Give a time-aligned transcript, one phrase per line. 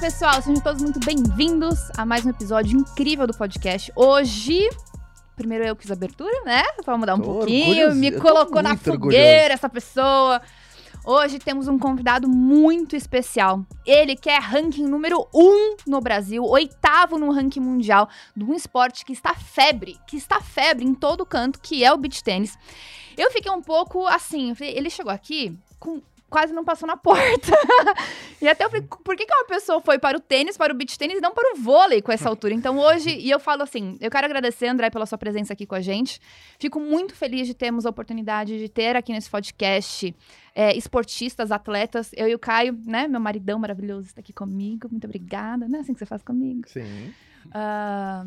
[0.00, 3.92] pessoal, sejam todos muito bem-vindos a mais um episódio incrível do podcast.
[3.94, 4.68] Hoje,
[5.36, 6.62] primeiro eu fiz a abertura, né?
[6.84, 9.52] Pra mudar um Tô pouquinho, orgulhoso- me eu colocou na fogueira orgulhoso.
[9.52, 10.40] essa pessoa.
[11.04, 13.64] Hoje temos um convidado muito especial.
[13.86, 18.54] Ele que é ranking número 1 um no Brasil, oitavo no ranking mundial de um
[18.54, 22.56] esporte que está febre, que está febre em todo canto, que é o beach tênis.
[23.16, 27.52] Eu fiquei um pouco assim, ele chegou aqui com quase não passou na porta.
[28.40, 30.76] e até eu falei, por que, que uma pessoa foi para o tênis, para o
[30.76, 32.54] beach tênis e não para o vôlei com essa altura?
[32.54, 35.74] Então hoje, e eu falo assim, eu quero agradecer, André, pela sua presença aqui com
[35.74, 36.20] a gente.
[36.58, 40.14] Fico muito feliz de termos a oportunidade de ter aqui nesse podcast
[40.54, 42.12] é, esportistas, atletas.
[42.16, 44.88] Eu e o Caio, né, meu maridão maravilhoso, está aqui comigo.
[44.90, 45.68] Muito obrigada.
[45.68, 46.68] Não é assim que você faz comigo?
[46.68, 47.12] Sim.
[47.52, 48.24] Ah,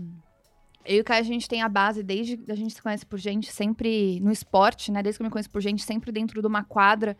[0.85, 3.17] eu e o Caio, a gente tem a base desde a gente se conhece por
[3.17, 5.01] gente, sempre no esporte, né?
[5.01, 7.15] Desde que eu me conheço por gente, sempre dentro de uma quadra.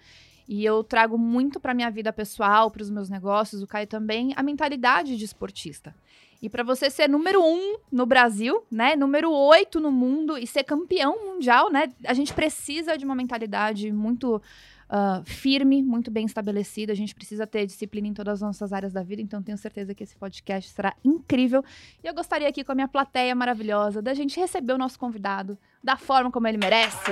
[0.48, 4.34] E eu trago muito para minha vida pessoal, para os meus negócios, o Caio também,
[4.36, 5.96] a mentalidade de esportista.
[6.42, 8.98] E para você ser número um no Brasil, né?
[8.98, 11.90] Número oito no mundo e ser campeão mundial, né?
[12.06, 14.42] A gente precisa de uma mentalidade muito
[14.90, 16.92] ah, firme, muito bem estabelecida.
[16.92, 19.22] A gente precisa ter disciplina em todas as nossas áreas da vida.
[19.22, 21.64] Então, tenho certeza que esse podcast será incrível.
[22.04, 25.58] E eu gostaria aqui com a minha plateia maravilhosa da gente receber o nosso convidado
[25.84, 27.12] da forma como ele merece.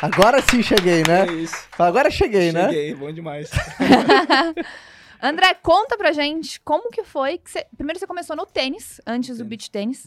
[0.00, 1.26] Agora sim cheguei, né?
[1.28, 1.56] É isso.
[1.78, 2.66] Agora cheguei, né?
[2.68, 3.50] Cheguei, bom demais.
[5.20, 7.66] André, conta pra gente como que foi que você...
[7.76, 9.48] Primeiro você começou no tênis, antes do Sim.
[9.48, 10.06] beach tênis.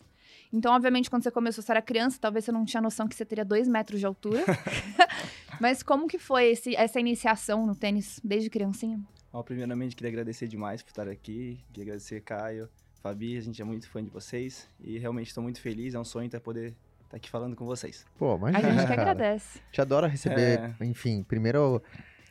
[0.54, 3.26] Então, obviamente, quando você começou, você era criança, talvez você não tinha noção que você
[3.26, 4.44] teria dois metros de altura.
[5.60, 9.00] Mas como que foi esse- essa iniciação no tênis desde criancinha?
[9.34, 11.60] Ó, primeiramente, queria agradecer demais por estar aqui.
[11.74, 12.70] Queria agradecer Caio,
[13.02, 14.68] Fabi, a gente é muito fã de vocês.
[14.80, 16.74] E realmente estou muito feliz, é um sonho estar poder
[17.12, 18.06] estar aqui falando com vocês.
[18.18, 18.74] Pô, A imagina.
[18.74, 19.60] gente que agradece.
[19.72, 20.86] Te adora receber, É.
[20.86, 21.82] enfim, primeiro,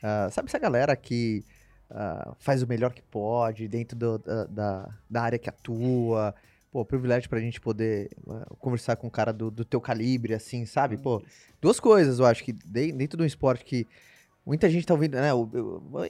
[0.02, 1.44] ah, sabe essa galera que
[1.90, 6.34] ah, faz o melhor que pode dentro do- da, da, da área que atua?
[6.72, 10.64] Pô, privilégio pra gente poder ah, conversar com um cara do, do teu calibre, assim,
[10.64, 10.96] sabe?
[10.96, 11.22] Pô,
[11.60, 13.86] duas coisas, eu acho que de- dentro de um esporte que
[14.46, 15.28] muita gente tá ouvindo, né?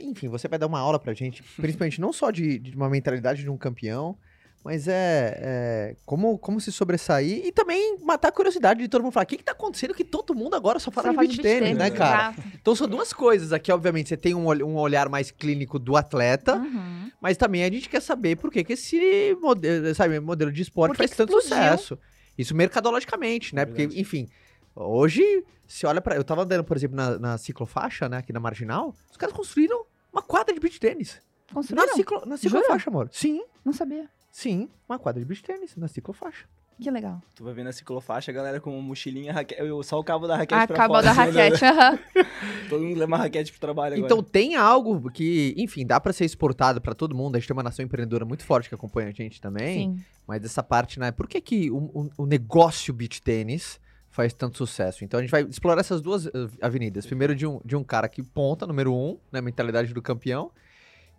[0.01, 3.43] enfim, você vai dar uma aula pra gente, principalmente não só de, de uma mentalidade
[3.43, 4.17] de um campeão,
[4.65, 9.13] mas é, é como, como se sobressair e também matar a curiosidade de todo mundo
[9.13, 11.37] falar: o que, que tá acontecendo que todo mundo agora só fala Só de de
[11.37, 12.33] beach tênis, né, tênis, cara?
[12.33, 12.49] Exato.
[12.61, 14.09] Então são duas coisas aqui, obviamente.
[14.11, 17.11] Você tem um, um olhar mais clínico do atleta, Uhum.
[17.21, 20.97] mas também a gente quer saber por que, que esse modelo, sabe, modelo de esporte
[20.97, 21.49] faz tanto explodiu?
[21.59, 21.99] sucesso.
[22.37, 23.63] Isso mercadologicamente, né?
[23.63, 24.29] É Porque, enfim,
[24.75, 26.17] hoje, se olha pra.
[26.17, 29.85] Eu tava andando, por exemplo, na, na ciclofaixa, né, aqui na Marginal, os caras construíram
[30.13, 31.21] uma quadra de beach tênis.
[31.49, 31.95] Na, Construíram?
[31.97, 33.09] ciclo, na ciclofaixa, amor.
[33.13, 34.09] Sim, Não sabia.
[34.31, 36.47] Sim, uma quadra de beach tênis na ciclofaixa.
[36.83, 37.21] Que legal.
[37.35, 39.55] Tu vai ver na ciclofaixa, a galera com mochilinha, raque...
[39.59, 41.15] eu- só o cabo da raquete pra Acabou fora.
[41.15, 41.43] da assim, né?
[41.49, 41.65] raquete.
[41.67, 41.99] aham.
[42.71, 44.07] Todo mundo leva uma raquete pro trabalho agora.
[44.07, 47.37] Então tem algo que, enfim, dá pra ser exportado pra todo mundo.
[47.37, 49.91] A gente tem uma nação empreendedora muito forte que acompanha a gente também.
[49.95, 50.05] Sim.
[50.27, 51.11] Mas essa parte, né?
[51.13, 55.05] Por que, que o, o- o negócio beach tênis faz tanto sucesso?
[55.05, 56.31] Então a gente vai explorar essas duas eh,
[56.63, 57.05] avenidas.
[57.05, 60.51] Primeiro de um, de um cara que ponta, número um, na mentalidade do campeão.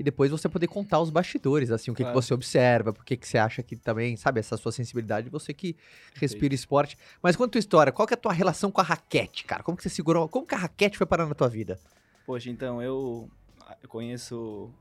[0.01, 3.19] E depois você poder contar os bastidores, assim, o que, que você observa, por que,
[3.21, 5.75] você acha que também, sabe, essa sua sensibilidade, você que
[6.15, 6.97] respira esporte.
[7.21, 9.61] Mas quanto à história, qual que é a tua relação com a raquete, cara?
[9.61, 11.79] Como que você segurou, como que a raquete foi parar na tua vida?
[12.25, 13.29] Poxa, então, eu,
[13.83, 14.71] eu conheço.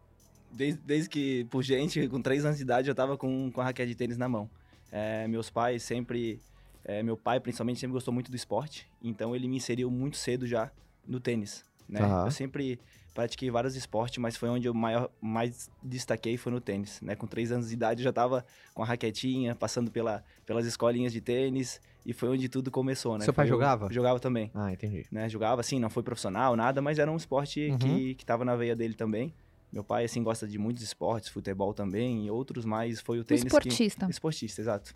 [0.50, 3.64] Desde, desde que, por gente, com 3 anos de idade, eu tava com, com a
[3.64, 4.48] raquete de tênis na mão.
[4.90, 6.40] É, meus pais sempre.
[6.82, 8.88] é, meu pai, principalmente, sempre gostou muito do esporte.
[9.02, 10.70] Então, ele me inseriu muito cedo já
[11.06, 11.62] no tênis.
[11.86, 12.00] Né?
[12.00, 12.24] Aham.
[12.24, 12.80] Eu sempre
[13.14, 17.00] pratiquei vários esportes, mas foi onde eu maior, mais destaquei foi no tênis.
[17.00, 17.14] Né?
[17.16, 18.44] Com 3 anos de idade, eu já tava
[18.74, 21.80] com a raquetinha, passando pela, pelas escolinhas de tênis.
[22.06, 23.24] E foi onde tudo começou, né?
[23.24, 23.92] Seu pai Foi jogava?
[23.92, 25.04] Jogava também Ah, entendi.
[25.10, 25.28] né?
[25.28, 27.78] Jogava assim, não foi profissional, nada, mas era um esporte Uhum.
[27.78, 29.34] que, que tava na veia dele também.
[29.72, 33.44] Meu pai, assim, gosta de muitos esportes, futebol também, e outros, mas foi o tênis
[33.44, 34.06] esportista.
[34.06, 34.12] que...
[34.12, 34.94] Esportista, exato.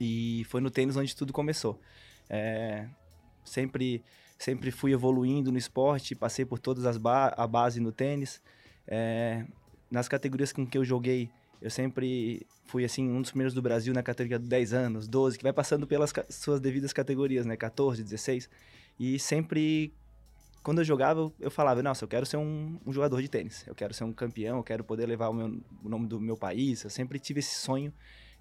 [0.00, 1.78] E foi no tênis onde tudo começou.
[2.28, 2.86] É,
[3.44, 4.02] sempre,
[4.40, 8.40] sempre fui evoluindo no esporte, passei por todas as ba a base no tênis.
[8.88, 9.44] É,
[9.90, 11.28] nas categorias com que eu joguei,
[11.60, 15.36] eu sempre fui, assim, um dos primeiros do Brasil na categoria de 10 anos, 12,
[15.36, 17.54] que vai passando pelas suas devidas categorias, né?
[17.54, 18.48] 14, 16.
[18.98, 19.92] E sempre,
[20.62, 23.62] quando eu jogava, eu falava, nossa, eu quero ser um, um jogador de tênis.
[23.66, 26.36] Eu quero ser um campeão, eu quero poder levar o, meu- o nome do meu
[26.36, 26.82] país.
[26.82, 27.92] Eu sempre tive esse sonho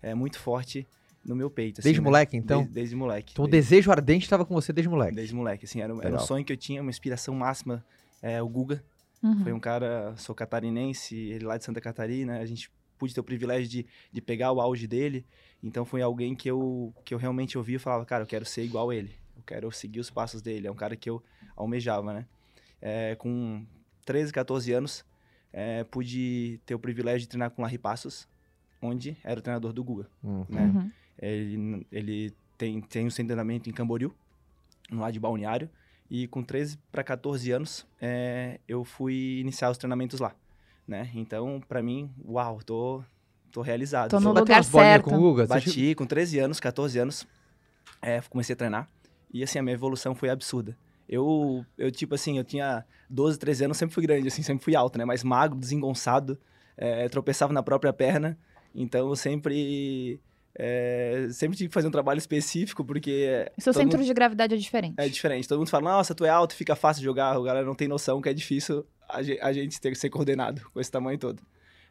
[0.02, 0.88] é, muito forte
[1.26, 1.80] no meu peito.
[1.80, 2.06] assim, Desde né?
[2.06, 2.60] moleque, então?
[2.60, 3.34] Desde, desde moleque.
[3.34, 5.16] Então o desde, desejo ardente estava com você desde moleque.
[5.16, 7.84] desde moleque, assim, era, era um sonho que eu tinha, uma inspiração máxima.
[8.22, 8.84] É, o Guga,
[9.22, 9.44] Uhum.
[9.44, 13.24] foi um cara, sou catarinense, ele lá de Santa Catarina, a gente pude ter o
[13.24, 15.26] privilégio de, de pegar o auge dele,
[15.62, 18.64] então foi alguém que eu, que eu realmente ouvia e falava, cara, eu quero ser
[18.64, 21.22] igual ele, eu quero seguir os passos dele, é um cara que eu
[21.56, 22.26] almejava, né?
[22.82, 23.66] É, com
[24.06, 25.06] 13, 14 anos,
[25.52, 28.26] é, pude ter o privilégio de treinar com o Larry Passos,
[28.82, 30.08] onde era o treinador do Guga.
[30.24, 30.46] Uhum.
[30.48, 30.62] Né?
[30.64, 30.92] Uhum.
[31.22, 34.14] Ele, ele tem, tem um treinamento em Camboriú,
[34.90, 35.70] no lado de Balneário,
[36.10, 40.34] e com 13 para 14 anos, é, eu fui iniciar os treinamentos lá,
[40.88, 41.12] né?
[41.14, 43.04] Então, para mim, uau, tô,
[43.52, 44.10] tô realizado.
[44.10, 45.04] Tô no Bateu lugar certo.
[45.04, 45.46] com o Guga?
[45.46, 47.28] Bati com 13 anos, 14 anos,
[48.02, 48.90] é, comecei a treinar.
[49.32, 50.76] E assim, a minha evolução foi absurda.
[51.08, 54.76] Eu, eu, tipo assim, eu tinha 12, 13 anos, sempre fui grande, assim, sempre fui
[54.76, 55.06] alto, né?
[55.06, 56.38] Mas magro, desengonçado,
[56.76, 58.38] é, tropeçava na própria perna.
[58.74, 60.20] Então, eu sempre...
[60.62, 63.50] é, sempre tive que fazer um trabalho específico, porque...
[63.58, 64.96] Seu centro mundo- de gravidade é diferente.
[64.98, 65.48] é diferente.
[65.48, 67.34] Todo mundo fala, nossa, tu é alto, fica fácil de jogar.
[67.36, 70.10] A galera não tem noção que é difícil a ge- a gente ter que ser
[70.10, 71.42] coordenado com esse tamanho todo.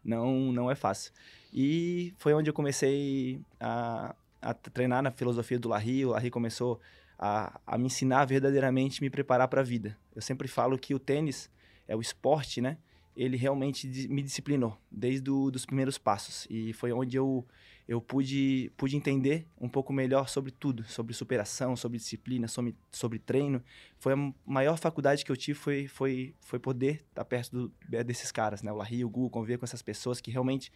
[0.05, 1.12] Não, não é fácil.
[1.53, 6.05] E foi onde eu comecei a, a treinar na filosofia do Larry.
[6.05, 6.79] O Larry começou
[7.19, 9.97] a, a me ensinar verdadeiramente, me preparar para a vida.
[10.15, 11.50] Eu sempre falo que o tênis
[11.88, 12.76] é o esporte, né?
[13.19, 16.47] Ele realmente me disciplinou desde os primeiros passos.
[16.49, 17.44] E foi onde eu,
[17.88, 23.19] eu pude, pude entender um pouco melhor sobre tudo, sobre superação, sobre disciplina, sobre, sobre
[23.19, 23.61] treino.
[23.99, 28.05] Foi a maior faculdade que eu tive foi, foi, foi poder estar perto do- é,
[28.05, 28.70] desses caras, né?
[28.70, 30.70] O Larry, o Gu, conviver com essas pessoas que realmente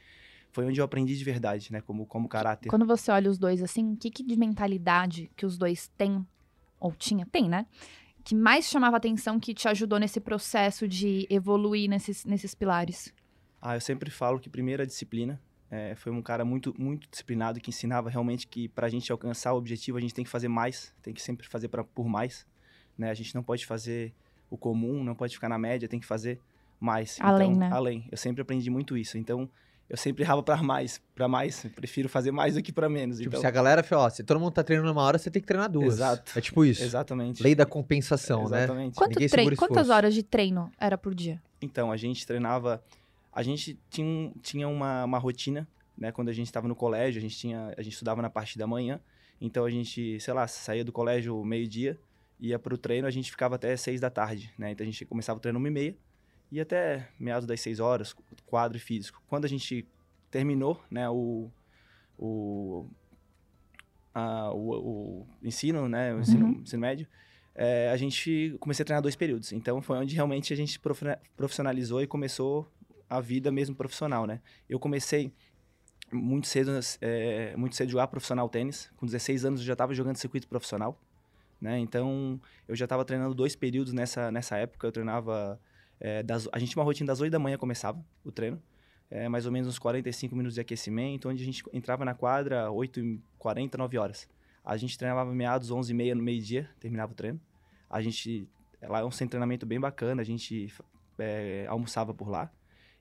[0.50, 1.80] foi onde eu aprendi de verdade, né?
[1.80, 2.68] Como, como caráter.
[2.68, 6.26] Quando você olha os dois assim, o que, que de mentalidade que os dois têm,
[6.80, 7.66] ou tinha, tem, né?
[8.24, 13.12] Que mais chamava atenção que te ajudou nesse processo de evoluir nesses, nesses pilares?
[13.60, 15.40] Ah, eu sempre falo que primeiro a disciplina.
[15.70, 19.54] É, foi um cara muito, muito disciplinado que ensinava realmente que para a gente alcançar
[19.54, 22.46] o objetivo a gente tem que fazer mais, tem que sempre fazer pra, por mais.
[22.96, 23.10] Né?
[23.10, 24.12] A gente não pode fazer
[24.50, 26.38] o comum, não pode ficar na média, tem que fazer
[26.78, 27.16] mais.
[27.20, 27.70] Além, então, né?
[27.72, 28.06] Além.
[28.10, 29.16] Eu sempre aprendi muito isso.
[29.16, 29.48] Então,
[29.92, 31.66] eu sempre errava para mais, para mais.
[31.76, 33.18] Prefiro fazer mais do que para menos.
[33.18, 35.30] Tipo, então, se a galera fala, ó, se todo mundo tá treinando uma hora, você
[35.30, 35.96] tem que treinar duas.
[35.96, 36.32] Exato.
[36.34, 36.82] É tipo isso.
[36.82, 37.42] exatamente.
[37.42, 38.64] Lei da compensação, né?
[38.64, 38.94] Exatamente.
[38.96, 41.42] Quanto treino, segura quantas horas de treino era por dia?
[41.60, 42.82] Então, a gente treinava.
[43.30, 46.10] A gente tinha, tinha uma, uma rotina, né?
[46.10, 48.66] Quando a gente estava no colégio, a gente, tinha, a gente estudava na parte da
[48.66, 48.98] manhã.
[49.38, 52.00] Então, a gente, sei lá, saía do colégio meio-dia,
[52.40, 54.70] ia pro treino, a gente ficava até seis da tarde, né?
[54.70, 55.96] Então, a gente começava o treino uma e meia,
[56.52, 58.14] ia até meados das seis horas,
[58.46, 59.20] quadro e físico.
[59.28, 59.86] Quando a gente
[60.30, 61.50] terminou, né, o.
[62.18, 62.86] o
[64.14, 66.60] a- o, o ensino, né, o ensino, Uhum.
[66.60, 67.06] ensino médio,
[67.54, 69.52] é, a gente comecei a treinar dois períodos.
[69.52, 72.70] Então foi onde realmente a gente profi- profissionalizou e começou
[73.08, 74.40] a vida mesmo profissional, né?
[74.68, 75.32] Eu comecei
[76.12, 78.90] muito cedo, é, muito cedo a jogar profissional tênis.
[78.96, 80.98] Com 16 anos eu já estava jogando circuito profissional,
[81.60, 81.78] né?
[81.78, 82.38] Então
[82.68, 84.86] eu já estava treinando dois períodos nessa, nessa época.
[84.86, 85.58] Eu treinava
[86.00, 88.60] é, das, a gente tinha uma rotina das 8 da manhã começava o treino,
[89.10, 92.70] é, mais ou menos uns 45 minutos de aquecimento, onde a gente entrava na quadra
[92.70, 94.28] 8 e 40, 9 horas.
[94.64, 97.40] A gente treinava meados 11 e meia no meio-dia, terminava o treino.
[97.90, 98.48] A gente,
[98.80, 100.72] lá é um treinamento bem bacana, a gente
[101.18, 102.50] é, almoçava por lá.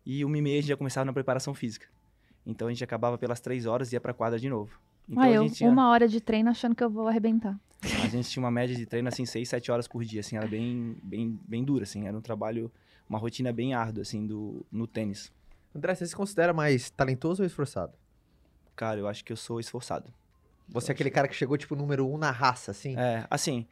[0.06, 1.88] E uma e meia a gente já começava na preparação física.
[2.46, 4.80] Então a gente acabava pelas 3 horas e ia pra quadra de novo.
[5.08, 7.60] Então ah, a eu, tinha, uma hora de treino achando que eu vou arrebentar.
[7.82, 10.48] A gente tinha uma média de treino assim 6, 7 horas por dia, assim, era
[10.48, 12.72] bem bem bem dura assim, era um trabalho,
[13.10, 15.32] uma rotina bem árdua assim do no tênis.
[15.76, 17.94] André, você se considera mais talentoso ou esforçado?
[18.76, 20.14] Cara, eu acho que eu sou esforçado.
[20.68, 22.98] Você é aquele cara que chegou, tipo, número um na raça, assim?
[22.98, 23.68] É, assim,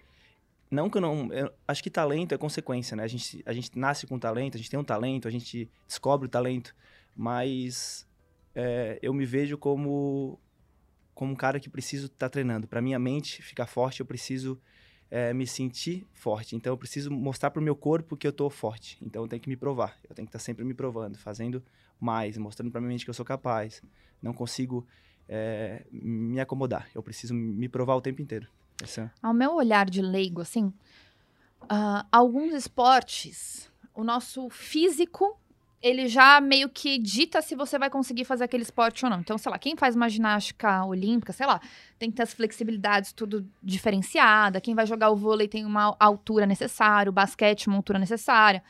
[0.70, 1.32] não que eu não.
[1.34, 3.04] eu acho que talento é consequência, né?
[3.04, 6.28] A gente, a gente nasce com talento, a gente tem um talento, a gente descobre
[6.28, 6.76] o talento,
[7.16, 8.08] mas
[8.54, 10.40] é, eu me vejo como,
[11.20, 12.66] como um cara que preciso estar treinando.
[12.66, 14.58] Para minha mente ficar forte, eu preciso
[15.12, 16.56] é, me sentir forte.
[16.56, 18.98] Então, eu preciso mostrar para o meu corpo que eu tô forte.
[19.02, 19.98] Então, eu tenho que me provar.
[20.10, 21.62] Eu tenho que estar sempre me provando, fazendo
[22.00, 23.82] mais, mostrando para minha mente que eu sou capaz.
[24.22, 24.88] Não consigo
[25.28, 26.90] é, me acomodar.
[26.96, 28.48] Eu preciso me provar o tempo inteiro.
[28.82, 30.72] Esse é- Ao meu olhar de leigo, assim,
[31.68, 35.38] ah, alguns esportes, o nosso físico,
[35.82, 39.20] ele já meio que dita se você vai conseguir fazer aquele esporte ou não.
[39.20, 41.62] Então, sei lá, quem faz uma ginástica olímpica, sei lá,
[41.98, 44.60] tem que ter as flexibilidades tudo diferenciada.
[44.60, 48.62] Quem vai jogar o vôlei tem uma altura necessária, o basquete uma altura necessária.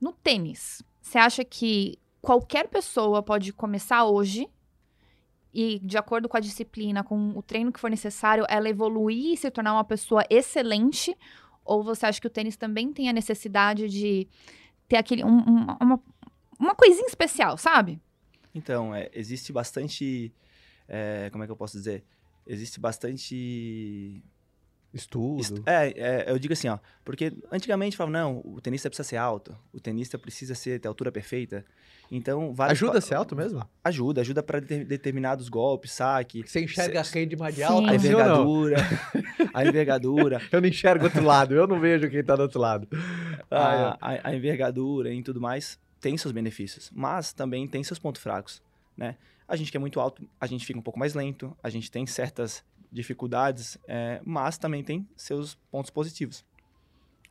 [0.00, 4.48] No tênis, você acha que qualquer pessoa pode começar hoje
[5.54, 9.36] e, de acordo com a disciplina, com o treino que for necessário, ela evoluir e
[9.36, 11.16] se tornar uma pessoa excelente?
[11.64, 14.26] Ou você acha que o tênis também tem a necessidade de
[14.88, 16.00] ter aquele, um- um- uma,
[16.60, 17.98] uma coisinha especial, sabe?
[18.54, 20.32] Então, é, existe bastante.
[20.88, 22.04] é, como é que eu posso dizer?
[22.46, 24.22] Existe bastante.
[24.92, 25.40] Estudo.
[25.40, 26.78] est- É, é, eu digo assim, ó.
[27.04, 31.12] Porque antigamente falavam, não, o tenista precisa ser alto, o tenista precisa ser ter altura
[31.12, 31.64] perfeita.
[32.10, 32.82] Então, vários.
[32.82, 33.64] Ajuda a ser alto mesmo?
[33.84, 36.42] Ajuda, ajuda para determinados golpes, saque.
[36.44, 37.62] Você enxerga a rede mais Sim.
[37.62, 38.76] alta, A assim envergadura.
[39.54, 40.42] a envergadura.
[40.50, 42.88] Eu não enxergo outro lado, eu não vejo quem tá do outro lado.
[43.48, 45.78] Ah, a, a- a envergadura e tudo mais.
[46.00, 48.62] Tem seus benefícios, mas também tem seus pontos fracos,
[48.96, 49.16] né?
[49.46, 51.90] A gente que é muito alto, a gente fica um pouco mais lento, a gente
[51.90, 56.44] tem certas dificuldades, é, mas também tem seus pontos positivos.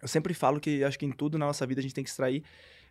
[0.01, 2.09] Eu sempre falo que acho que em tudo na nossa vida a gente tem que
[2.09, 2.43] extrair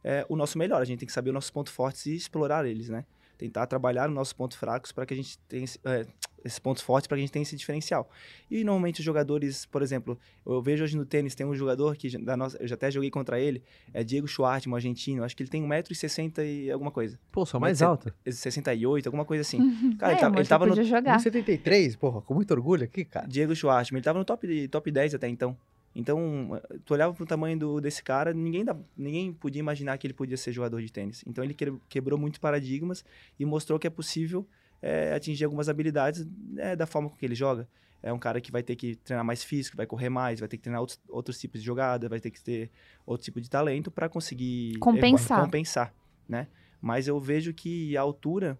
[0.02, 2.64] é, o nosso melhor, a gente tem que saber os nossos pontos fortes e explorar
[2.66, 3.04] eles, né?
[3.38, 6.06] Tentar trabalhar nos nossos pontos fracos para que a gente tenha é,
[6.44, 8.10] esses pontos fortes para que a gente tenha esse diferencial.
[8.50, 12.16] E normalmente os jogadores, por exemplo, eu vejo hoje no tênis, tem um jogador que
[12.18, 15.42] da nossa, eu já até joguei contra ele, é Diego Schwartzman, um argentino, acho que
[15.42, 17.18] ele tem 1,60m e alguma coisa.
[17.30, 18.12] Pô, só mais alto.
[18.26, 19.60] 68, alguma coisa assim.
[19.60, 19.96] Uhum.
[19.96, 21.18] Cara, ele É, tava, ele tava no jogar.
[21.18, 23.26] 1,73, porra, com muito orgulho aqui, cara.
[23.26, 25.56] Diego Schwartzman, ele tava no top, top 10 até então.
[25.94, 30.14] Então, tu olhava pro tamanho do, desse cara, ninguém, dá, ninguém podia imaginar que ele
[30.14, 31.24] podia ser jogador de tênis.
[31.26, 33.04] Então, ele que- quebrou muitos paradigmas
[33.38, 34.46] e mostrou que é possível
[34.80, 36.24] é, atingir algumas habilidades
[36.56, 37.68] é, da forma com que ele joga.
[38.00, 40.56] É um cara que vai ter que treinar mais físico, vai correr mais, vai ter
[40.56, 42.70] que treinar outros, outros tipos de jogada, vai ter que ter
[43.04, 45.42] outro tipo de talento para conseguir é, Compensar.
[45.42, 45.94] compensar,
[46.28, 46.46] né?
[46.80, 48.56] Mas eu vejo que a altura,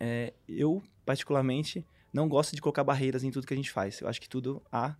[0.00, 4.00] é, eu particularmente não gosto de colocar barreiras em tudo que a gente faz.
[4.00, 4.96] Eu acho que tudo há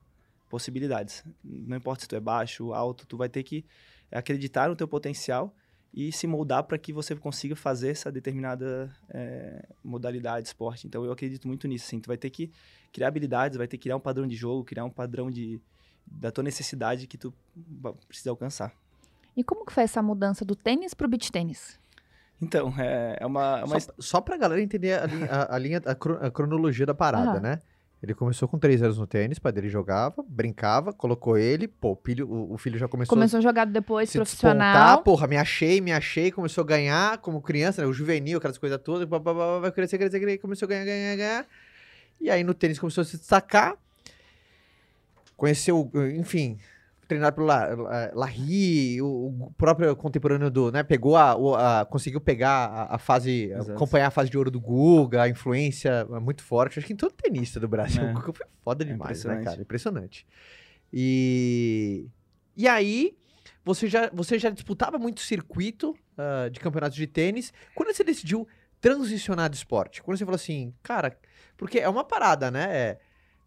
[0.48, 1.24] possibilidades.
[1.44, 3.64] Não importa se tu é baixo, alto, tu vai ter que
[4.10, 5.54] acreditar no teu potencial
[5.92, 10.86] e se moldar para que você consiga fazer essa determinada é, modalidade de esporte.
[10.86, 11.86] Então eu acredito muito nisso.
[11.86, 12.00] Assim.
[12.00, 12.50] Tu vai ter que
[12.92, 15.60] criar habilidades, vai ter que criar um padrão de jogo, criar um padrão de
[16.08, 17.34] da tua necessidade que tu
[18.06, 18.72] precisa alcançar.
[19.36, 21.80] E como que foi essa mudança do tênis pro beach tênis?
[22.40, 25.58] Então, é, é uma, é uma Só, só pra galera entender a linha, a, a
[25.58, 27.40] linha- a cro- a cronologia da parada, Aham.
[27.40, 27.62] né?
[28.06, 31.96] Ele começou com 3 anos no tênis, pai dele jogava, brincava, colocou ele, pô, o
[31.96, 34.72] filho, o, o filho já começou, Começou a jogar depois se profissional.
[34.72, 37.88] despontar, porra, me achei, me achei, começou a ganhar como criança, né?
[37.88, 40.84] O juvenil, aquelas coisas todas, pá, pá, pá, vai crescer, crescer, crescer, começou a ganhar,
[40.84, 41.46] ganhar, ganhar.
[42.20, 43.76] E aí no tênis começou a se destacar,
[45.36, 46.58] conheceu, enfim,
[47.06, 52.66] treinado pelo La- La- Larry, o, próprio contemporâneo do, né, pegou a, a- conseguiu pegar
[52.66, 53.72] a, a fase, Exato.
[53.72, 56.96] acompanhar a fase de ouro do Guga, a influência é muito forte, acho que em
[56.96, 58.10] todo tenista do Brasil, É.
[58.10, 59.44] o Guga foi foda É demais, né, impressionante.
[59.44, 60.26] cara, impressionante.
[60.92, 62.06] E,
[62.56, 63.16] e aí,
[63.64, 68.46] você já, você já disputava muito circuito ah, de campeonatos de tênis, quando você decidiu
[68.80, 70.02] transicionar do esporte?
[70.02, 71.16] Quando você falou assim, cara,
[71.56, 72.98] porque é uma parada, né, é,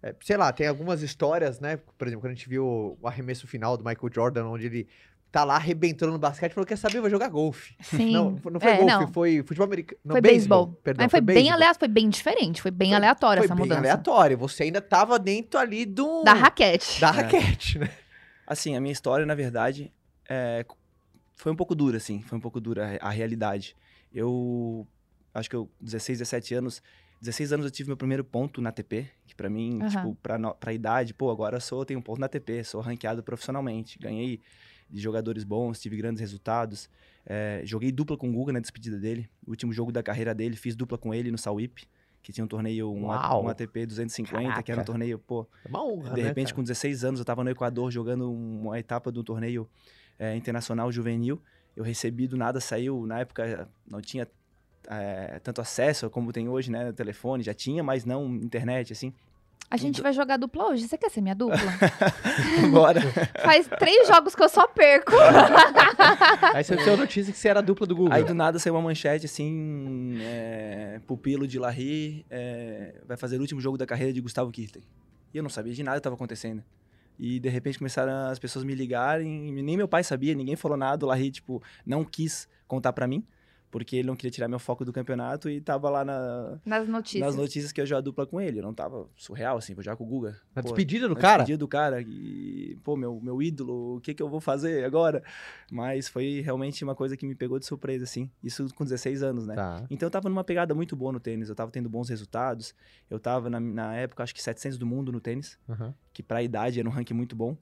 [0.02, 1.78] é, sei lá, tem algumas histórias, né?
[1.98, 4.88] Por exemplo, quando a gente viu o arremesso final do Michael Jordan, onde ele
[5.32, 7.76] tá lá arrebentando no basquete, falou: quer saber, vai jogar golfe.
[7.82, 8.14] Sim.
[8.14, 9.08] Não, não foi É, golfe, não.
[9.14, 10.00] foi futebol americano.
[10.04, 10.68] Não, Foi beisebol.
[10.84, 11.54] Perdão, Mas foi, bem beisebol.
[11.56, 13.80] aleatório, foi bem diferente, foi bem Foi- aleatória Foi essa bem mudança.
[13.82, 14.38] aleatório.
[14.38, 16.24] Você ainda tava dentro ali do.
[16.24, 17.00] Da raquete.
[17.02, 17.90] Da raquete, né?
[18.48, 19.92] Assim, a minha história, na verdade,
[20.28, 20.66] é,
[21.36, 22.22] foi um pouco dura, assim.
[22.24, 23.76] Foi um pouco dura a, a realidade.
[24.12, 24.88] Eu
[25.34, 26.82] acho que eu, 16, 17 anos,
[27.22, 29.90] 16 anos eu tive meu primeiro ponto na ATP, que pra mim, Aham.
[29.90, 32.82] tipo, pra, no- pra idade, pô, agora eu sou, tenho um ponto na ATP, sou
[32.82, 34.40] ranqueado profissionalmente, ganhei
[34.90, 36.90] de jogadores bons, tive grandes resultados.
[37.26, 40.56] É, joguei dupla com o Guga na despedida dele, o último jogo da carreira dele,
[40.56, 41.84] fiz dupla com ele no Sauip,
[42.22, 43.44] que tinha um torneio, um, Uau.
[43.44, 44.86] um ATP 250, que era um Caraca.
[44.86, 46.56] torneio, pô, É uma honra, de né, repente, cara?
[46.56, 49.70] com 16 anos, eu estava no Equador jogando uma etapa do torneio
[50.18, 51.42] eh, internacional juvenil.
[51.76, 54.28] Eu recebi do nada, saiu, na época não tinha
[54.88, 56.92] eh, tanto acesso como tem hoje, né?
[56.92, 59.14] Telefone, já tinha, mas não internet, assim.
[59.72, 60.88] A gente vai jogar dupla hoje.
[60.88, 61.58] Você quer ser minha dupla?
[62.72, 63.02] Bora.
[63.44, 65.12] Faz três jogos que eu só perco.
[66.56, 68.14] Aí você deu notícia que você era a dupla do Google.
[68.14, 73.42] Aí do nada saiu uma manchete assim: eh, Pupilo de Larry eh, vai fazer o
[73.42, 74.82] último jogo da carreira de Gustavo Kirten.
[75.32, 76.64] E eu não sabia de nada que estava acontecendo.
[77.20, 80.78] E de repente começaram as pessoas me ligarem, e nem meu pai sabia, ninguém falou
[80.78, 81.06] nada.
[81.06, 83.24] O Larry, tipo, não quis contar pra mim,
[83.72, 87.22] porque ele não queria tirar meu foco do campeonato e tava lá na, Nas notícias.
[87.26, 88.60] nas notícias que eu jogar dupla com ele.
[88.60, 90.38] Eu não tava surreal, assim, vou jogar com o Guga.
[90.56, 91.38] Na Pô, despedida do na cara?
[91.44, 92.02] despedida do cara.
[92.02, 95.24] E, pô, meu, meu ídolo, o que que eu vou fazer agora?
[95.72, 98.30] Mas foi realmente uma coisa que me pegou de surpresa, assim.
[98.44, 99.56] Isso com 16 anos, né?
[99.56, 99.86] Tá.
[99.90, 102.74] Então eu tava numa pegada muito boa no tênis, eu tava tendo bons resultados.
[103.10, 105.94] Eu tava, na, na época, acho que 700 do mundo no tênis, Aham.
[106.12, 107.56] que pra idade era um ranking muito bom,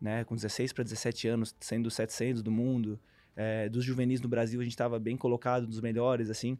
[0.00, 0.24] né?
[0.24, 2.98] Com 16 para 17 anos, sendo 700 do mundo.
[3.36, 6.58] É, dos juvenis no Brasil, a gente tava bem colocado, dos melhores, assim.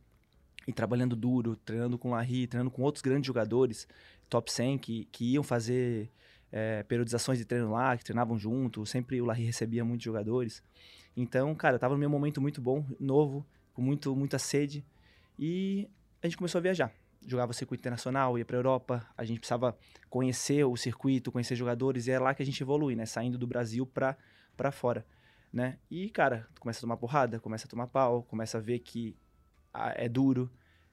[0.67, 3.87] E trabalhando duro, treinando com o Larry, treinando com outros grandes jogadores,
[4.29, 6.11] top 100, que, que iam fazer
[6.52, 8.87] é, periodizações de treino lá, que treinavam junto.
[8.87, 10.62] Sempre o Larry recebia muitos jogadores.
[11.17, 14.85] Então, cara, eu tava num meu momento muito bom, novo, com muito, muita sede.
[15.38, 15.88] E
[16.23, 16.93] a gente começou a viajar.
[17.26, 19.07] Jogava circuito internacional, ia pra Europa.
[19.17, 19.76] A gente precisava
[20.09, 22.07] conhecer o circuito, conhecer jogadores.
[22.07, 23.07] E é lá que a gente evolui, né?
[23.07, 24.17] Saindo do Brasil pra
[24.73, 25.05] fora,
[25.52, 25.78] né?
[25.90, 29.16] E, cara, tu começa a tomar porrada, começa a tomar pau, começa a ver que
[29.73, 30.50] ah, é duro.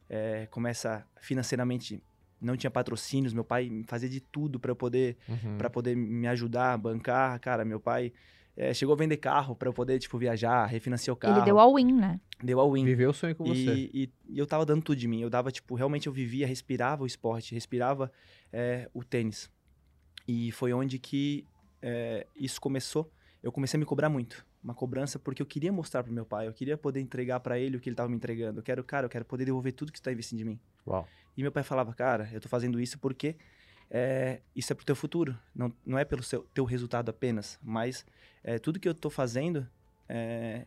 [0.10, 2.02] é, começa financeiramente...
[2.42, 5.58] Não tinha patrocínios, meu pai fazia de tudo para eu poder Uhum.
[5.58, 7.38] para poder me ajudar, bancar.
[7.42, 8.14] Cara, meu pai
[8.56, 11.36] é, chegou a vender carro pra eu poder, tipo, viajar, refinanciar o carro.
[11.36, 12.18] Ele deu all-in, né?
[12.42, 12.86] Deu all-in.
[12.86, 13.76] Viveu o sonho com você.
[13.76, 15.20] E, e- e eu tava dando tudo de mim.
[15.22, 18.10] Eu dava, tipo, realmente eu vivia, respirava o esporte, respirava
[18.54, 19.52] é, o tênis.
[20.26, 21.46] E foi onde que
[21.82, 23.12] é, isso começou.
[23.44, 24.46] Eu comecei a me cobrar muito.
[24.64, 27.78] Uma cobrança porque eu queria mostrar pro meu pai, eu queria poder entregar pra ele
[27.78, 28.60] o que ele tava me entregando.
[28.60, 30.60] Eu quero, cara, eu quero poder devolver tudo que você tá investindo em mim.
[30.86, 31.08] Uau.
[31.38, 33.38] E meu pai falava, cara, eu tô fazendo isso porque
[33.90, 35.38] é, isso é pro teu futuro.
[35.56, 38.06] Não, não é pelo seu, teu resultado apenas, mas
[38.44, 39.68] é, tudo que eu tô fazendo,
[40.08, 40.66] é,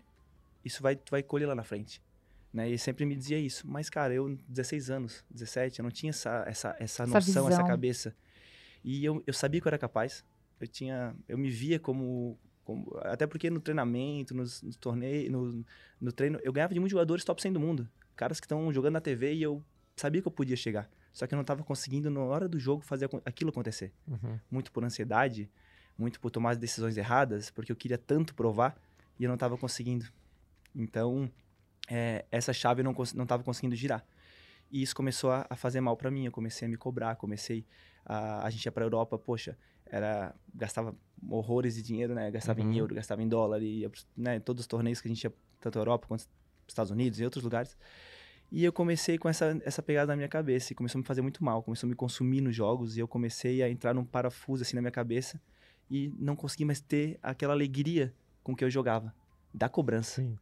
[0.64, 2.02] isso vai, tu vai colher lá na frente.
[2.52, 2.66] Né?
[2.66, 3.66] E ele sempre me dizia isso.
[3.66, 7.66] Mas, cara, eu, 16 anos, 17, eu não tinha essa, essa, essa noção, essa visão.
[7.66, 8.14] cabeça.
[8.84, 10.24] E eu, eu sabia que eu era capaz.
[10.60, 15.64] Eu tinha, eu me via como, como até porque no treinamento, nos, nos torneios, no,
[16.00, 17.88] no treino, eu ganhava de muitos jogadores top 100 do mundo.
[18.14, 19.62] Caras que estão jogando na TV e eu
[19.96, 20.88] sabia que eu podia chegar.
[21.12, 23.92] Só que eu não estava conseguindo, na hora do jogo, fazer aquilo acontecer.
[24.06, 24.38] Uhum.
[24.50, 25.50] Muito por ansiedade,
[25.98, 28.76] muito por tomar as decisões erradas, porque eu queria tanto provar
[29.18, 30.06] e eu não estava conseguindo.
[30.74, 31.30] Então,
[31.88, 34.04] é, essa chave eu não estava conseguindo girar.
[34.70, 36.24] E isso começou a, a fazer mal para mim.
[36.24, 37.66] Eu comecei a me cobrar, comecei
[38.06, 38.46] a.
[38.46, 40.96] A gente ia para Europa, poxa, era gastava
[41.28, 42.30] horrores de dinheiro, né?
[42.30, 42.72] Gastava Uhum.
[42.72, 44.40] em euro, gastava em dólar, e né?
[44.40, 46.26] Todos os torneios que a gente ia, tanto a Europa quanto
[46.66, 47.76] Estados Unidos e outros lugares.
[48.50, 51.22] E eu comecei com essa, essa pegada na minha cabeça e começou a me fazer
[51.22, 54.62] muito mal, começou a me consumir nos jogos e eu comecei a entrar num parafuso
[54.62, 55.40] assim na minha cabeça
[55.90, 59.14] e não consegui mais ter aquela alegria com que eu jogava,
[59.54, 60.20] da cobrança.
[60.20, 60.36] Sim.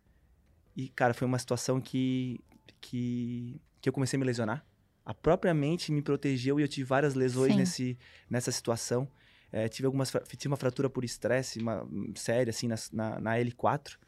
[0.76, 2.40] E, cara, foi uma situação que,
[2.80, 4.64] que, que eu comecei a me lesionar.
[5.04, 7.58] A própria mente me protegeu e eu tive várias lesões Sim.
[7.58, 9.08] nesse, nessa situação.
[9.52, 13.36] É, tive algumas tive uma fratura por estresse, uma hum, séria, assim, nas- na, na
[13.38, 13.98] L4,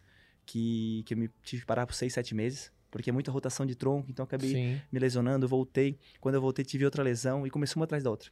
[0.47, 3.65] que, que eu me tive que parar por seis, sete meses, porque é muita rotação
[3.67, 4.81] de tronco, então eu acabei Sim.
[4.91, 5.99] me lesionando, voltei.
[6.21, 8.31] Quando eu voltei, tive outra lesão e começou uma atrás da outra.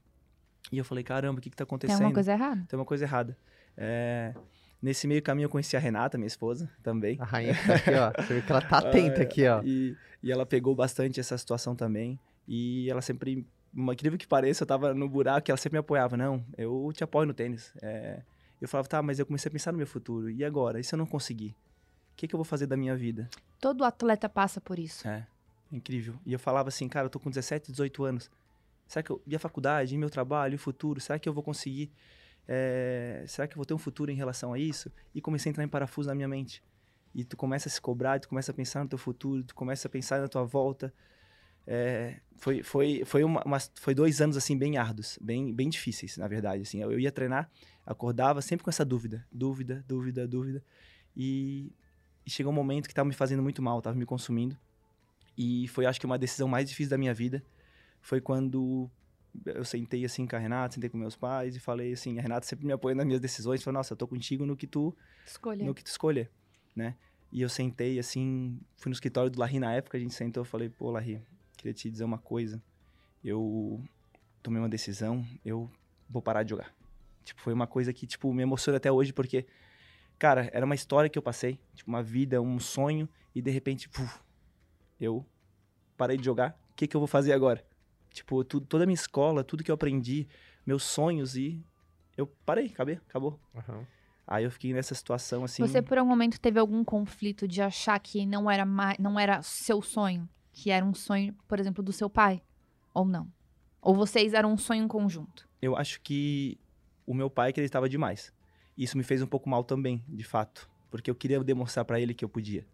[0.71, 1.97] E eu falei, caramba, o que que tá Tem acontecendo?
[2.03, 2.65] alguma coisa errada?
[2.69, 3.37] Tem uma coisa errada.
[3.77, 4.35] É,
[4.81, 7.17] nesse meio caminho eu conheci a Renata, minha esposa, também.
[7.21, 8.13] A rainha tá aqui, ó.
[8.23, 9.63] Você vê que ela tá atenta Ah, aqui, ó.
[9.65, 12.19] E, e ela pegou bastante essa situação também.
[12.47, 15.81] E ela sempre, uma incrível que pareça, eu tava no buraco e ela sempre me
[15.81, 16.17] apoiava.
[16.17, 17.73] Não, eu te apoio no tênis.
[17.83, 18.23] É,
[18.61, 20.31] eu falava, tá, mas eu comecei a pensar no meu futuro.
[20.31, 20.81] E agora?
[20.81, 21.51] E se eu não conseguir?
[22.13, 23.29] O que, que eu vou fazer da minha vida?
[23.61, 25.07] Todo atleta passa por isso.
[25.09, 25.27] É,
[25.73, 26.15] incrível.
[26.27, 28.31] E eu falava assim, cara, eu tô com 17, 18 anos.
[28.87, 31.33] Será que eu, e a faculdade, e meu trabalho, e o futuro, será que eu
[31.33, 31.93] vou conseguir?
[32.53, 34.91] é, será que eu vou ter um futuro em relação a isso?
[35.15, 36.61] E comecei a entrar em parafuso na minha mente.
[37.15, 39.87] E tu começa a se cobrar, tu começa a pensar no teu futuro, tu começa
[39.87, 40.93] a pensar na tua volta.
[41.73, 46.17] É, foi, foi, foi, uma, umas- foi dois anos, assim, bem árduos, bem, bem difíceis,
[46.17, 46.83] na verdade, assim.
[46.83, 47.49] Eu, eu ia treinar,
[47.87, 50.65] acordava sempre com essa dúvida, dúvida, dúvida, dúvida.
[51.17, 51.73] E,
[52.27, 54.59] e chegou um momento que tava me fazendo muito mal, tava me consumindo.
[55.39, 57.41] E foi, acho que, uma decisão mais difícil da minha vida.
[58.01, 58.91] Foi quando
[59.47, 62.47] eu sentei, assim, com a Renata, sentei com meus pais e falei, assim, a Renata
[62.47, 63.63] sempre me apoia nas minhas decisões.
[63.63, 64.93] Falou, nossa, eu tô contigo no que tu
[65.25, 65.65] Escolher.
[65.65, 66.29] no que tu escolher,
[66.75, 66.97] né?
[67.31, 70.45] E eu sentei, assim, fui no escritório do Larry na época, a gente sentou, eu
[70.45, 71.23] falei, pô, Larry,
[71.61, 72.63] queria te dizer uma coisa.
[73.23, 73.83] Eu
[74.43, 75.71] tomei uma decisão, eu
[76.09, 76.75] vou parar de jogar.
[77.23, 79.47] Tipo, foi uma coisa que, tipo, me emociona até hoje, porque,
[80.19, 83.89] cara, era uma história que eu passei, tipo, uma vida, um sonho, e de repente,
[83.89, 84.21] puf,
[84.99, 85.25] eu
[85.97, 87.65] parei de jogar, o que que eu vou fazer agora?
[88.11, 90.27] Tipo, tudo, toda a minha escola, tudo que eu aprendi,
[90.67, 91.63] meus sonhos, e
[92.17, 93.39] eu parei, acabei, acabou.
[93.55, 93.87] Aham.
[94.27, 95.63] Aí eu fiquei nessa situação, assim...
[95.67, 99.43] Você por um momento teve algum conflito de achar que não era mais, não era
[99.43, 100.29] seu sonho,
[100.61, 102.43] que era um sonho, por exemplo, do seu pai,
[102.93, 103.33] ou não?
[103.81, 105.49] Ou vocês eram um sonho em conjunto?
[105.63, 106.59] eu acho que
[107.07, 108.33] o meu pai acreditava demais.
[108.77, 112.15] Isso me fez um pouco mal também, de fato, porque eu queria demonstrar pra ele
[112.15, 112.67] que eu podia.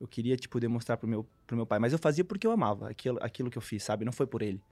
[0.00, 2.90] Eu queria tipo demonstrar pro meu pro meu pai, mas eu fazia porque eu amava
[2.90, 4.04] aquilo aquilo que eu fiz, sabe?
[4.04, 4.62] Não foi por ele.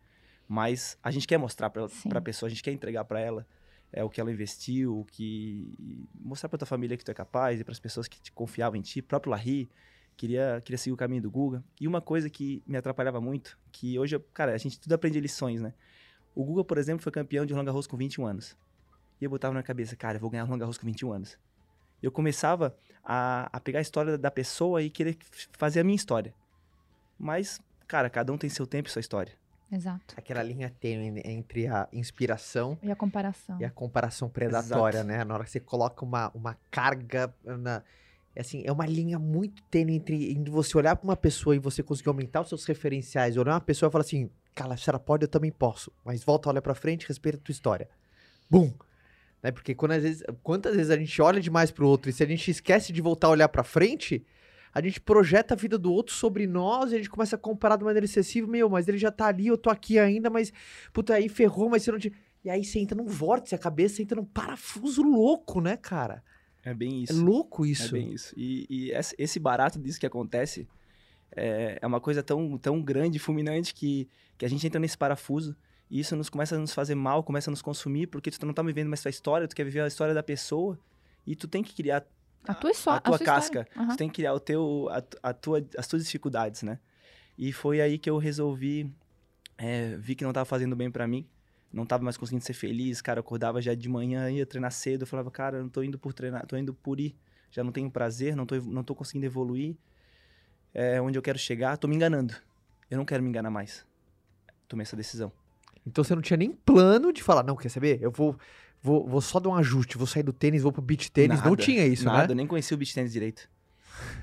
[0.48, 2.08] Mas a gente quer mostrar Sim.
[2.08, 3.46] para pessoa, a gente quer entregar pra ela
[3.92, 7.60] é o que ela investiu, o que mostrar pra tua família que tu é capaz
[7.60, 9.68] e para as pessoas que te confiavam em ti, próprio Larry
[10.16, 11.62] queria queria seguir o caminho do Guga.
[11.80, 15.18] E uma coisa que me atrapalhava muito, que hoje, eu- cara, a gente tudo aprende
[15.20, 15.72] lições, né?
[16.34, 18.56] O Guga, por exemplo, foi campeão de Roland Garros com 21 anos.
[19.20, 21.38] E eu botava na cabeça, cara, eu vou ganhar Roland Garros com 21 anos.
[22.02, 25.16] Eu começava a, a pegar a história da pessoa e querer
[25.52, 26.34] fazer a minha história.
[27.18, 29.32] Mas, cara, cada um tem seu tempo e sua história.
[29.70, 30.14] Exato.
[30.18, 33.58] Aquela linha tênue entre a inspiração E a comparação.
[33.60, 35.08] e a comparação predatória, Exato.
[35.08, 35.24] né?
[35.24, 37.82] Na hora que você coloca uma, uma carga na.
[38.34, 41.58] É assim, é uma linha muito tênue entre, entre você olhar pra uma pessoa e
[41.58, 44.98] você conseguir aumentar os seus referenciais, olhar uma pessoa e falar assim, cara, se ela
[44.98, 45.92] pode, eu também posso.
[46.04, 47.88] Mas volta, olha pra frente, respeita a tua história.
[48.50, 48.72] Bum!
[49.42, 49.50] Né?
[49.50, 52.26] Porque quando, às vezes, quantas vezes a gente olha demais pro outro e se a
[52.26, 54.24] gente esquece de voltar a olhar pra frente,
[54.72, 57.76] a gente projeta a vida do outro sobre nós e a gente começa a comparar
[57.76, 60.52] de maneira excessiva, meu, mas ele já tá ali, eu tô aqui ainda, mas
[60.92, 61.98] puta, aí ferrou, mas você não.
[62.44, 66.24] E aí você entra num vórtice, a cabeça entra num parafuso louco, né, cara?
[66.64, 67.24] É bem É isso.
[67.24, 67.92] louco É isso.
[67.92, 68.34] bem isso.
[68.36, 70.68] E, e esse- barato disso que acontece
[71.34, 75.56] é, é uma coisa tão, tão grande, fulminante, que, que a gente entra nesse parafuso
[75.90, 78.54] e isso nos começa a nos fazer mal, começa a nos consumir, porque tu não
[78.54, 80.78] tá vivendo mais tua história, tu quer viver a história da pessoa
[81.26, 82.04] e tu tem que criar
[82.46, 83.66] A tua, histó- a tua sua casca.
[83.76, 83.88] Aham.
[83.88, 86.78] Tu tem que criar o teu, a, a tua, as tuas dificuldades, né?
[87.38, 88.92] E foi aí que eu resolvi,
[89.58, 91.26] é, vi que não tava fazendo bem pra mim,
[91.72, 95.02] não tava mais conseguindo ser feliz, cara, eu acordava já de manhã, ia treinar cedo,
[95.02, 97.14] eu falava, cara, eu não tô indo por treinar, tô indo por ir,
[97.50, 99.74] já não tenho prazer, não tô, não tô conseguindo evoluir,
[100.74, 102.34] é onde eu quero chegar, tô me enganando,
[102.90, 103.86] eu não quero me enganar mais.
[104.68, 105.32] Tomei essa decisão.
[105.86, 107.98] Então você não tinha nem plano de falar, não, quer saber?
[108.00, 108.38] Eu vou,
[108.80, 111.40] vou, vou só dar um ajuste, vou sair do tênis, vou pro beach tênis.
[111.42, 112.32] não Nada, tinha isso, Nada, né?
[112.32, 113.48] eu nem conhecia o beach tênis direito.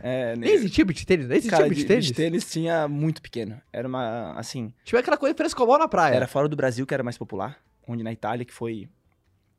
[0.02, 2.06] É, Nem existia beach tênis, nem existia Cara, de- tênis.
[2.08, 3.62] beach tênis tinha muito pequeno.
[3.72, 6.16] Era uma, assim, Tinha aquela coisa frescobol na praia.
[6.16, 8.88] Era fora do Brasil que era mais popular, onde na Itália que foi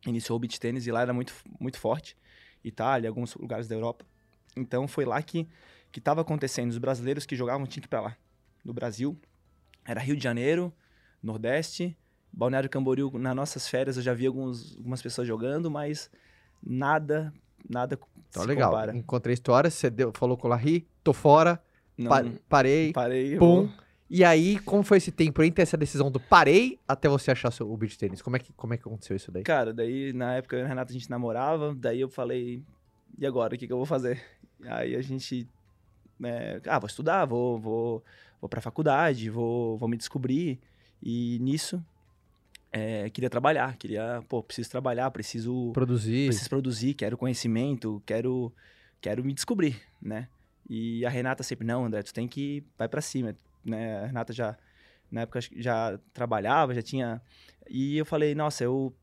[0.06, 2.16] iniciou o beach tênis e lá era muito muito forte.
[2.64, 4.04] Itália, alguns lugares da Europa.
[4.56, 5.46] Então foi lá que
[5.92, 6.70] que estava acontecendo.
[6.70, 8.16] Os brasileiros que jogavam tinham que ir para lá.
[8.64, 9.18] No Brasil
[9.84, 10.72] era Rio de Janeiro,
[11.22, 11.96] Nordeste,
[12.32, 13.10] Balneário Camboriú.
[13.18, 16.10] Nas nossas férias eu já vi alguns, algumas pessoas jogando, mas
[16.62, 17.32] nada
[17.68, 18.70] nada Então, legal.
[18.70, 18.96] compara.
[18.96, 21.62] Encontrei a história, você deu, falou com o Larry, tô fora,
[21.96, 22.92] Não, pa- parei.
[22.92, 23.34] parei.
[23.34, 23.66] eu pum.
[23.66, 23.70] vou-
[24.08, 27.70] E aí, como foi esse tempo entre essa decisão do parei até você achar seu,
[27.70, 28.20] o beach tênis?
[28.20, 29.44] Como é, que, como é que aconteceu isso daí?
[29.44, 32.62] Cara, daí na época eu e a Renata a gente namorava, daí eu falei,
[33.18, 34.20] e agora, o que, que eu vou fazer?
[34.64, 35.48] Aí a gente,
[36.24, 38.04] é, ah, vou estudar, vou, vou,
[38.40, 40.58] vou pra faculdade, vou, vou me descobrir.
[41.02, 41.80] E nisso,
[42.72, 46.26] é, queria trabalhar, queria, pô, preciso trabalhar, preciso, Produzir.
[46.26, 48.52] preciso produzir, quero conhecimento, quero,
[49.00, 50.28] quero me descobrir, né?
[50.68, 53.98] E a Renata sempre, não, André, tu tem que, vai pra cima, né?
[53.98, 54.56] A Renata já,
[55.10, 57.20] na época, já trabalhava, já tinha...
[57.68, 58.94] E eu falei, nossa, eu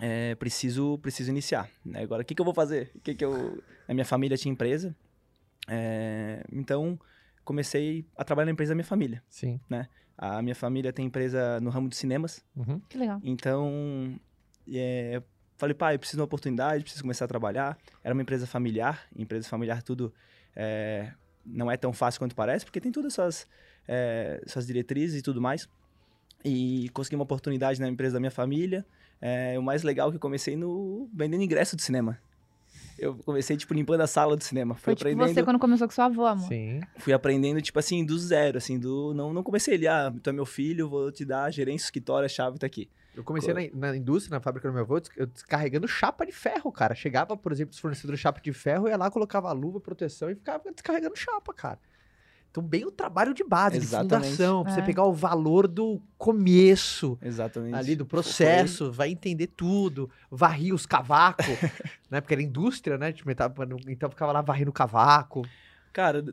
[0.00, 2.02] é, preciso, preciso iniciar, né?
[2.02, 2.90] Agora, o que, que eu vou fazer?
[2.96, 3.62] O que, que eu...
[3.86, 4.96] A minha família tinha empresa,
[5.68, 6.98] é, então
[7.44, 9.22] comecei a trabalhar na empresa da minha família.
[9.30, 9.60] Sim.
[10.18, 12.80] A minha família tem empresa no ramo de cinemas, Uhum.
[12.88, 13.20] Que legal.
[13.22, 14.18] então,
[14.72, 15.22] é,
[15.58, 17.78] falei, pai, eu preciso de uma oportunidade, preciso começar a trabalhar.
[18.02, 20.12] Era uma empresa familiar, empresa familiar tudo
[20.54, 21.12] é,
[21.44, 23.48] não é tão fácil quanto parece, porque tem todas as suas,
[23.86, 25.68] é, suas diretrizes e tudo mais.
[26.44, 28.86] E consegui uma oportunidade na empresa da minha família.
[29.20, 32.18] É, o mais legal é que eu comecei no vendendo ingresso de cinema.
[32.98, 34.74] Eu comecei, tipo, limpando a sala do cinema.
[34.74, 36.48] Fui Foi tipo aprendendo você quando começou com seu avô, amor.
[36.48, 36.80] Sim.
[36.98, 39.12] fui aprendendo, tipo assim, do zero, assim, do...
[39.14, 42.26] Não, não comecei ali, ah, tu é meu filho, vou te dar a gerência, escritório,
[42.26, 42.88] a chave tá aqui.
[43.16, 46.70] Eu comecei na, na indústria, na fábrica do meu avô, eu descarregando chapa de ferro,
[46.70, 46.94] cara.
[46.94, 50.30] Chegava, por exemplo, os fornecedores de chapa de ferro, ia lá, colocava a luva, proteção
[50.30, 51.78] e ficava descarregando chapa, cara.
[52.58, 54.08] Então, bem o trabalho de base, Exatamente.
[54.30, 54.82] de fundação, pra você É.
[54.82, 57.74] pegar o valor do começo Exatamente.
[57.74, 61.44] ali do processo, vai entender tudo, varria os cavacos,
[62.10, 62.18] né?
[62.20, 63.12] Porque era indústria, né?
[63.12, 63.30] Tipo,
[63.88, 65.42] Então ficava lá varrendo o cavaco.
[65.92, 66.24] Cara,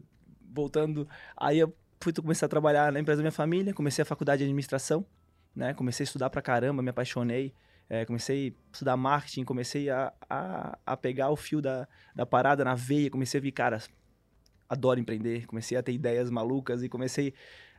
[0.54, 1.06] voltando,
[1.36, 4.44] aí eu fui começar a trabalhar na empresa da minha família, comecei a faculdade de
[4.46, 5.06] administração,
[5.54, 5.74] né?
[5.74, 7.54] Comecei a estudar pra caramba, me apaixonei.
[7.90, 12.64] é, comecei a estudar marketing, comecei a, a, a pegar o fio da, da parada
[12.64, 13.78] na veia, comecei a ver, cara,
[14.74, 17.34] adoro empreender, comecei a ter ideias malucas e comecei,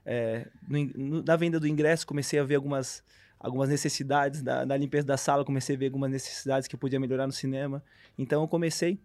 [0.07, 3.03] é, no no- na venda do ingresso, comecei a ver algumas,
[3.39, 6.99] algumas necessidades da, da limpeza da sala, comecei a ver algumas necessidades que eu podia
[7.01, 7.83] melhorar no cinema.
[8.19, 8.99] Então eu comecei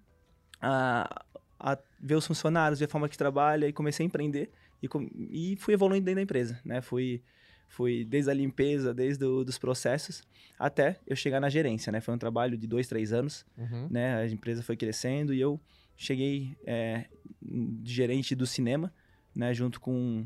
[0.62, 1.24] a,
[1.60, 4.50] a ver os funcionários, ver a forma que trabalha e comecei a empreender
[4.82, 6.82] e, com- e fui evoluindo dentro da empresa, né?
[6.82, 7.22] Fui,
[7.68, 10.24] fui desde a limpeza, desde o, dos processos,
[10.58, 12.02] até eu chegar na gerência, né?
[12.02, 13.46] Foi um trabalho de dois, três anos,
[13.90, 14.16] né?
[14.22, 15.60] A empresa foi crescendo e eu
[16.00, 17.06] cheguei é,
[17.84, 18.92] gerente do cinema,
[19.36, 19.54] né?
[19.54, 20.26] Junto com,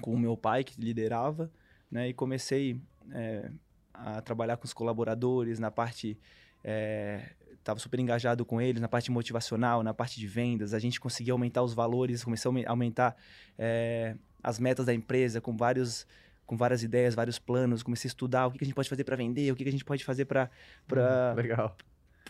[0.00, 1.50] com o meu pai, que liderava,
[1.90, 2.08] né?
[2.08, 3.50] E comecei é,
[3.92, 6.16] a trabalhar com os colaboradores na parte...
[6.62, 10.72] É, estava super engajado com eles na parte motivacional, na parte de vendas.
[10.72, 13.14] A gente conseguia aumentar os valores, começou a aumen- aumentar
[13.58, 16.06] é, as metas da empresa com vários
[16.46, 17.82] com várias ideias, vários planos.
[17.82, 19.84] Comecei a estudar o que a gente pode fazer para vender, o que a gente
[19.84, 20.50] pode fazer para
[20.86, 21.76] para Legal.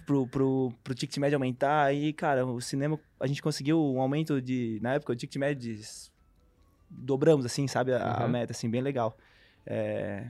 [0.06, 1.92] Pro, pro, pro ticket médio aumentar.
[1.94, 4.78] E, cara, o cinema, a gente conseguiu um aumento de.
[4.82, 5.82] Na época, o ticket médio de.
[6.88, 7.92] Dobramos, assim, sabe?
[7.92, 8.30] A, a Uhum.
[8.30, 9.16] meta, assim, bem legal.
[9.64, 10.26] É,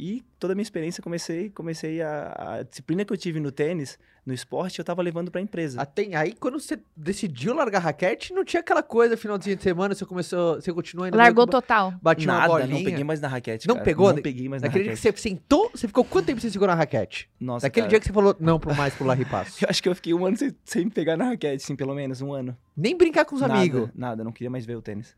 [0.00, 3.98] e toda a minha experiência, comecei, comecei a, a disciplina que eu tive no tênis,
[4.24, 5.80] no esporte, eu tava levando pra empresa.
[5.80, 10.06] Até, aí, quando você decidiu largar raquete, não tinha aquela coisa, finalzinho de semana, você
[10.06, 11.94] começou, você continuou ainda Largou meio total.
[12.00, 12.68] batia uma Nada, bolinha.
[12.68, 13.66] não peguei mais na raquete.
[13.66, 13.84] Não cara.
[13.84, 14.12] pegou?
[14.14, 15.20] Não peguei mais na Daquele dia que raquete.
[15.20, 17.28] você sentou, você ficou quanto tempo sem segurar na raquete?
[17.40, 19.64] Nossa, Daquele cara, dia que você falou não pro mais pro Larry Passo.
[19.64, 22.20] Eu acho que eu fiquei um ano sem, sem pegar na raquete, assim, pelo menos
[22.22, 22.56] um ano.
[22.76, 23.88] Nem brincar com os nada, amigos.
[23.96, 25.16] Nada, não queria mais ver o tênis.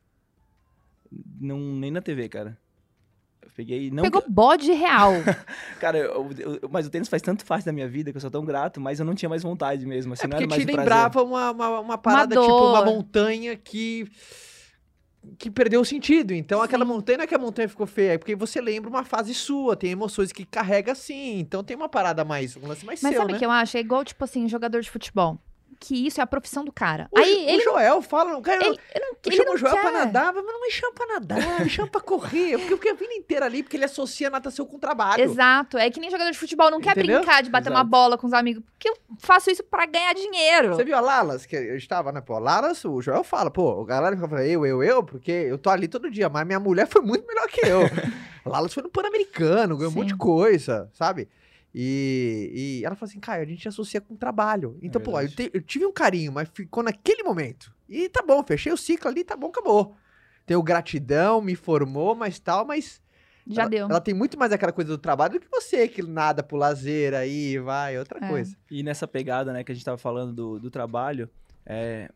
[1.38, 2.57] Não, nem na TV, cara.
[3.61, 5.12] Peguei, não Pegou bode real.
[5.79, 8.31] Cara, eu- eu- mas o tênis faz tanto parte da minha vida que eu sou
[8.31, 10.14] tão grato, mas eu não tinha mais vontade mesmo.
[10.14, 12.70] Assim, É não porque era mais te lembrava uma, uma, uma parada, tipo dor.
[12.70, 14.11] uma montanha que.
[15.38, 16.33] que perdeu o sentido.
[16.33, 19.05] Então aquela montanha não é que a montanha ficou feia, é porque você lembra uma
[19.05, 21.38] fase sua, tem emoções que carrega assim.
[21.40, 22.57] Então tem uma parada mais.
[22.57, 23.38] um lance mais Mas seu, sabe o né?
[23.38, 23.77] que eu acho?
[23.77, 25.38] É igual, tipo assim, jogador de futebol.
[25.83, 27.09] Que isso é a profissão do cara.
[27.11, 29.57] O, Aí Jo- ele, o Joel fala, o cara, ele, ele não, eu não o
[29.57, 29.93] Joel pra quer.
[29.93, 32.59] nadar, mas não me chama pra nadar, me chama pra correr.
[32.59, 35.23] Porque eu fiquei a vida inteira ali, porque ele associa a natação com trabalho.
[35.25, 35.79] Exato.
[35.79, 37.16] É que nem jogador de futebol não quer Entendeu?
[37.21, 37.90] brincar de bater uma Exato.
[37.90, 38.62] bola com os amigos.
[38.73, 40.75] Porque eu faço isso pra ganhar dinheiro.
[40.75, 42.21] Você viu a Lalas, que eu estava, né?
[42.21, 45.57] Pô, a Lalas, o Joel fala, pô, a galera fica eu, eu, eu, porque eu
[45.57, 47.81] tô ali todo dia, mas minha mulher foi muito melhor que eu.
[48.45, 50.19] a Lalas foi no Pan-Americano, ganhou um monte de Sim.
[50.19, 51.27] coisa, sabe?
[51.74, 54.76] E, e ela falou assim, cara, a gente associa com trabalho.
[54.83, 57.72] Então, pô, eu, te- eu tive um carinho, mas ficou naquele momento.
[57.88, 59.96] E tá bom, fechei o ciclo ali, tá bom, acabou.
[60.46, 63.00] Tenho gratidão, me formou, mas tal, mas
[63.46, 63.87] Já ela, deu.
[63.88, 67.14] ela tem muito mais aquela coisa do trabalho do que você, que nada pro lazer
[67.14, 68.28] aí, vai, outra É.
[68.28, 68.56] coisa.
[68.70, 71.30] E nessa pegada, né, que a gente tava falando do, do trabalho,
[71.64, 72.11] é,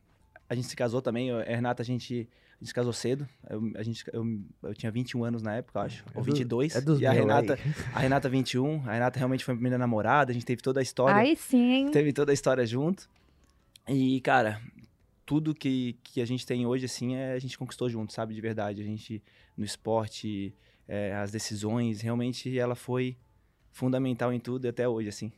[0.48, 3.28] a gente se casou também, eu, a Renata, a gente, a gente se casou cedo,
[3.48, 4.24] eu, a gente, eu,
[4.62, 7.06] eu tinha 21 anos na época, eu acho, É ou do- 22, É dos e
[7.06, 7.60] a Renata, aí.
[7.92, 10.82] a Renata 21, a Renata realmente foi a primeira namorada, a gente teve toda a
[10.82, 11.90] história, Aí sim.
[11.92, 13.08] teve toda a história junto,
[13.88, 14.60] e, cara,
[15.26, 18.40] tudo que, que a gente tem hoje, assim, é, a gente conquistou junto, sabe, de
[18.40, 19.22] verdade, a gente,
[19.56, 20.54] no esporte,
[20.88, 23.16] é, as decisões, realmente ela foi
[23.72, 25.32] fundamental em tudo e até hoje, assim.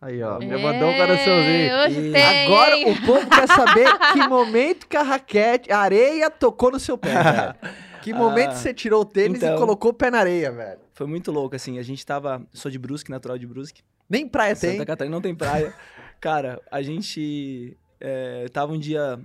[0.00, 1.76] Aí, ó, É, me mandou um coraçãozinho.
[1.84, 2.46] Hoje E tem.
[2.46, 6.96] Agora o povo quer saber que momento que a raquete, a areia tocou no seu
[6.96, 7.54] pé, velho.
[8.02, 9.58] Que momento Ah, você tirou o tênis e então.
[9.58, 10.78] colocou o pé na areia, velho.
[10.94, 11.78] Foi muito louco, assim.
[11.78, 12.40] A gente tava.
[12.52, 13.82] Sou de Brusque, natural de Brusque.
[14.08, 14.72] Nem praia tem.
[14.72, 15.74] Santa Catarina não tem praia.
[16.20, 19.18] Cara, a gente é, tava um dia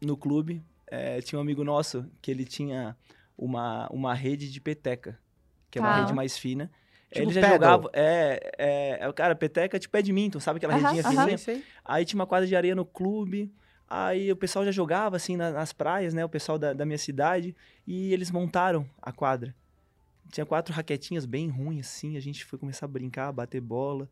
[0.00, 0.62] no clube.
[0.90, 2.96] é, tinha um amigo nosso que ele tinha
[3.36, 5.18] uma, uma rede de peteca,
[5.70, 6.00] que é uma Tá.
[6.00, 6.70] rede mais fina.
[7.12, 7.54] Tipo ele já paddle.
[7.56, 7.90] jogava.
[7.92, 11.20] É, é, é, cara, peteca tipo badminton, sabe aquela Aham, redinha aham.
[11.20, 11.38] fininha?
[11.38, 11.64] Sei, sei.
[11.84, 13.52] Aí tinha uma quadra de areia no clube.
[13.88, 16.24] Aí o pessoal já jogava assim na- nas praias, né?
[16.24, 17.54] O pessoal da, da minha cidade.
[17.86, 19.54] E eles montaram a quadra.
[20.30, 22.16] Tinha quatro raquetinhas bem ruins, assim.
[22.16, 24.08] A gente foi começar a brincar, bater bola.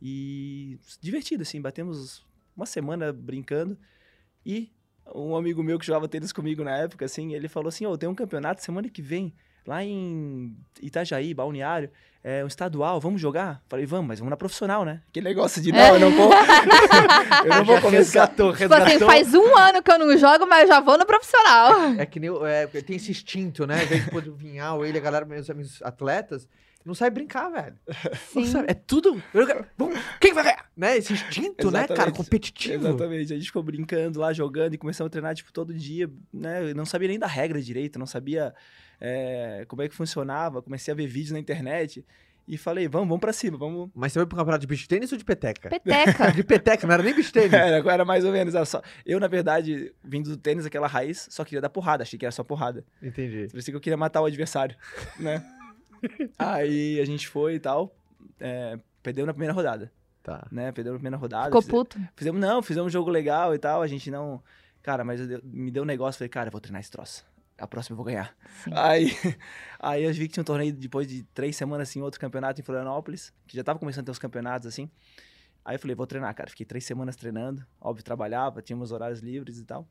[0.00, 1.60] E divertido, assim.
[1.60, 2.24] Batemos
[2.56, 3.76] uma semana brincando.
[4.46, 4.70] E
[5.14, 8.08] um amigo meu que jogava tênis comigo na época, assim, ele falou assim: Ô, tem
[8.08, 9.34] um campeonato semana que vem,
[9.66, 11.90] lá em Itajaí, Balneário,
[12.22, 13.62] é um estadual, vamos jogar?
[13.68, 15.02] Falei, vamos, mas vamos na profissional, né?
[15.12, 16.30] Que negócio de não, eu não vou.
[17.44, 17.98] eu não vou começar.
[17.98, 19.08] resgatou, Tipo assim, resgatou.
[19.08, 21.72] faz um ano que eu não jogo, mas eu já vou no profissional.
[21.98, 23.84] É que nem é, tem esse instinto, né?
[23.84, 26.48] Em vez de pôr o Vinhal, ele, a galera, meus amigos atletas,
[26.84, 27.76] não sabe brincar, velho.
[28.32, 28.46] Sim.
[28.46, 29.22] sabe, é tudo.
[30.20, 30.66] Quem vai ganhar?
[30.76, 30.98] Né?
[30.98, 31.94] Esse instinto, né, cara?
[31.94, 32.16] Exatamente.
[32.16, 32.88] Competitivo.
[32.88, 33.32] Exatamente.
[33.32, 36.70] A gente ficou brincando lá, jogando e começamos a treinar, tipo, todo dia, né?
[36.70, 38.54] Eu não sabia nem da regra direito, não sabia
[39.00, 40.62] é, como é que funcionava.
[40.62, 42.04] Comecei a ver vídeos na internet
[42.46, 43.90] e falei, vamos, vamos pra cima, vamos.
[43.94, 45.70] Mas você foi pro campeonato de beach tênis ou de peteca?
[45.70, 46.30] Peteca.
[46.32, 47.52] De peteca, não era nem beach tênis.
[47.52, 48.54] Era, era mais ou menos.
[48.54, 48.82] Era só...
[49.06, 52.32] Eu, na verdade, vindo do tênis, aquela raiz, só queria dar porrada, achei que era
[52.32, 52.84] só porrada.
[53.02, 53.48] Entendi.
[53.50, 54.76] Parecia que eu queria matar o adversário,
[55.18, 55.42] né?
[56.38, 57.96] Aí a gente foi e tal,
[58.38, 59.90] é, perdeu na primeira rodada,
[60.22, 60.46] Tá.
[60.50, 60.70] né?
[60.72, 61.46] Perdeu na primeira rodada.
[61.46, 61.98] Ficou fize- puto.
[62.16, 64.42] Fizemos, não, fizemos um jogo legal e tal, a gente não...
[64.82, 67.24] Cara, mas eu deu- me deu um negócio, falei, cara, eu vou treinar esse troço.
[67.56, 68.36] A próxima eu vou ganhar.
[68.64, 68.70] Sim.
[68.74, 69.10] Aí,
[69.78, 72.64] aí eu vi que tinha um torneio depois de três semanas, assim, outro campeonato em
[72.64, 74.90] Florianópolis, que já tava começando a ter os campeonatos, assim.
[75.64, 76.50] Aí eu falei, vou treinar, cara.
[76.50, 79.88] Fiquei três semanas treinando, óbvio, trabalhava, tínhamos horários livres e tal.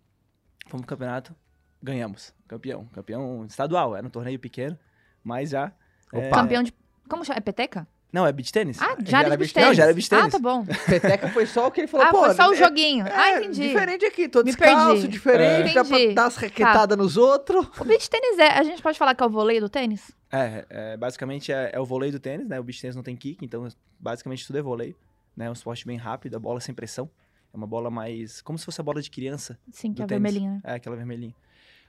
[0.67, 1.35] Fomos pro campeonato,
[1.81, 2.33] ganhamos.
[2.47, 4.77] Campeão, campeão estadual, era um torneio pequeno,
[5.23, 5.71] mas já...
[6.11, 6.41] é- Opa.
[6.41, 6.73] Campeão de.
[7.09, 7.37] Como chama?
[7.37, 7.87] É peteca?
[8.13, 8.79] Não, é beach tênis.
[8.79, 9.67] Ah, já era era beach tênis.
[9.69, 10.31] Não, já era beach Ah, tênis.
[10.33, 10.63] tá bom.
[10.85, 12.25] Peteca foi só o que ele falou, Ah, pô.
[12.25, 13.05] foi só o é- joguinho.
[13.11, 13.67] ah, é, entendi.
[13.69, 15.07] Diferente aqui, tô Me descalço, perdi.
[15.07, 17.67] diferente, dá pra dar as raquetadas nos outros.
[17.79, 18.49] O beach tênis é.
[18.49, 20.11] A gente pode falar que é o vôlei do tênis?
[20.31, 22.59] É, é, basicamente é, é o vôlei do tênis, né?
[22.59, 23.67] O beach tênis não tem kick, então
[23.99, 24.95] basicamente tudo é vôlei.
[25.35, 25.45] Né?
[25.45, 27.09] É um esporte bem rápido, a bola sem pressão.
[27.51, 28.41] É uma bola mais...
[28.43, 29.57] Como se fosse a bola de criança.
[29.71, 30.09] Sim, que é tênis.
[30.21, 30.51] vermelhinha.
[30.51, 30.61] né?
[30.63, 31.33] É, aquela vermelhinha.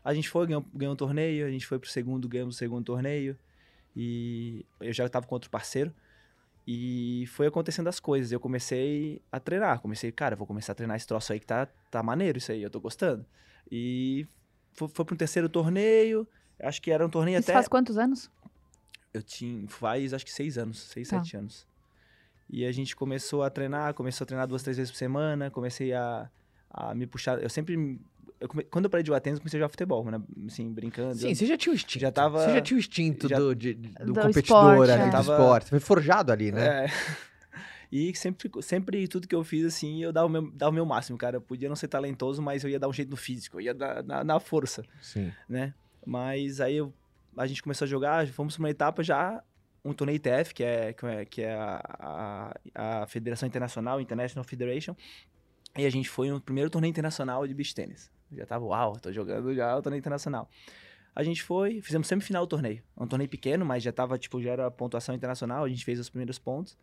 [0.03, 2.83] A gente foi, ganhou, ganhou um torneio, a gente foi pro segundo, ganhamos o segundo
[2.85, 3.37] torneio.
[3.97, 5.93] E eu já tava com outro parceiro.
[6.67, 8.33] E foi acontecendo as coisas.
[8.33, 9.81] Eu comecei a treinar.
[9.81, 12.63] Comecei, cara, vou começar a treinar esse troço aí que tá, tá maneiro isso aí,
[12.63, 13.25] eu tô gostando.
[13.71, 14.27] E
[14.73, 16.27] foi, foi pro terceiro torneio.
[16.61, 17.53] Acho que era um torneio Isso até.
[17.55, 18.31] faz quantos anos?
[19.13, 21.19] Eu tinha, faz acho que seis anos, seis, Tá.
[21.23, 21.67] sete anos.
[22.49, 25.93] E a gente começou a treinar, começou a treinar duas, três vezes por semana, comecei
[25.93, 26.29] a,
[26.71, 27.43] a me puxar.
[27.43, 27.99] Eu sempre.
[28.45, 30.21] Eu come- quando eu parei de jogar tênis, eu comecei a jogar futebol, né?
[30.47, 31.15] Assim, brincando.
[31.17, 32.01] Sim, você já tinha o instinto.
[32.01, 35.03] Já tava- Você já tinha o instinto já- do, de- do Do competidor esporte, ali,
[35.03, 35.07] é.
[35.07, 35.65] do Tava- esporte.
[35.65, 36.85] Você foi forjado ali, né?
[36.85, 36.87] É.
[37.93, 40.85] E sempre, sempre tudo que eu fiz, assim, eu dava o, meu, dava o meu
[40.85, 41.37] máximo, cara.
[41.37, 43.75] Eu podia não ser talentoso, mas eu ia dar um jeito no físico, eu ia
[43.75, 45.31] dar na, na força, Sim.
[45.49, 45.73] né?
[46.05, 46.93] Mas aí eu
[47.37, 49.41] a gente começou a jogar, fomos para uma etapa já
[49.85, 54.43] um torneio ITF, que é, que é, que é a, a, a, Federação Internacional, International
[54.45, 54.97] Federation.
[55.79, 58.11] E a gente foi no primeiro torneio internacional de beach tênis.
[58.33, 60.49] Já tava, uau, tô jogando já o torneio internacional.
[61.15, 62.83] A gente foi, fizemos semifinal do torneio.
[62.97, 65.99] É um torneio pequeno, mas já tava, tipo, já era pontuação internacional, a gente fez
[65.99, 66.77] os primeiros pontos.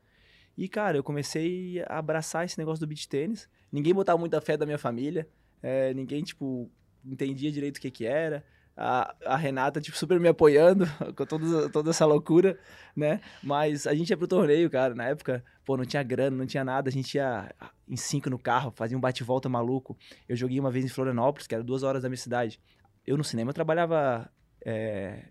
[0.58, 3.49] E, cara, eu comecei a abraçar esse negócio do beach tênis.
[3.71, 5.27] Ninguém botava muita fé da minha família.
[5.62, 6.69] É, ninguém, tipo,
[7.06, 8.43] entendia direito o que que era
[8.82, 12.58] a, a Renata, tipo, super me apoiando com toda, toda essa loucura,
[12.96, 13.22] né?
[13.44, 16.63] Mas a gente ia pro torneio, cara, na época, pô, não tinha grana, não tinha
[16.63, 17.54] nada, a gente ia
[17.88, 19.96] em cinco no carro, fazia um bate-volta maluco.
[20.28, 22.60] Eu joguei uma vez em Florianópolis, que era duas horas da minha cidade.
[23.06, 24.28] Eu no cinema eu trabalhava,
[24.65, 25.26] é,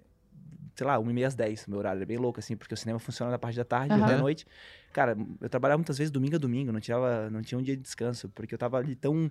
[0.76, 2.76] sei lá, uma e meia às dez, meu horário é bem louco, assim, porque o
[2.76, 4.04] cinema funciona na parte da tarde uhum.
[4.04, 4.46] até a noite.
[4.92, 7.82] Cara, eu trabalhava muitas vezes domingo a domingo, não, tirava, não tinha um dia de
[7.82, 9.28] descanso, porque eu tava ali tão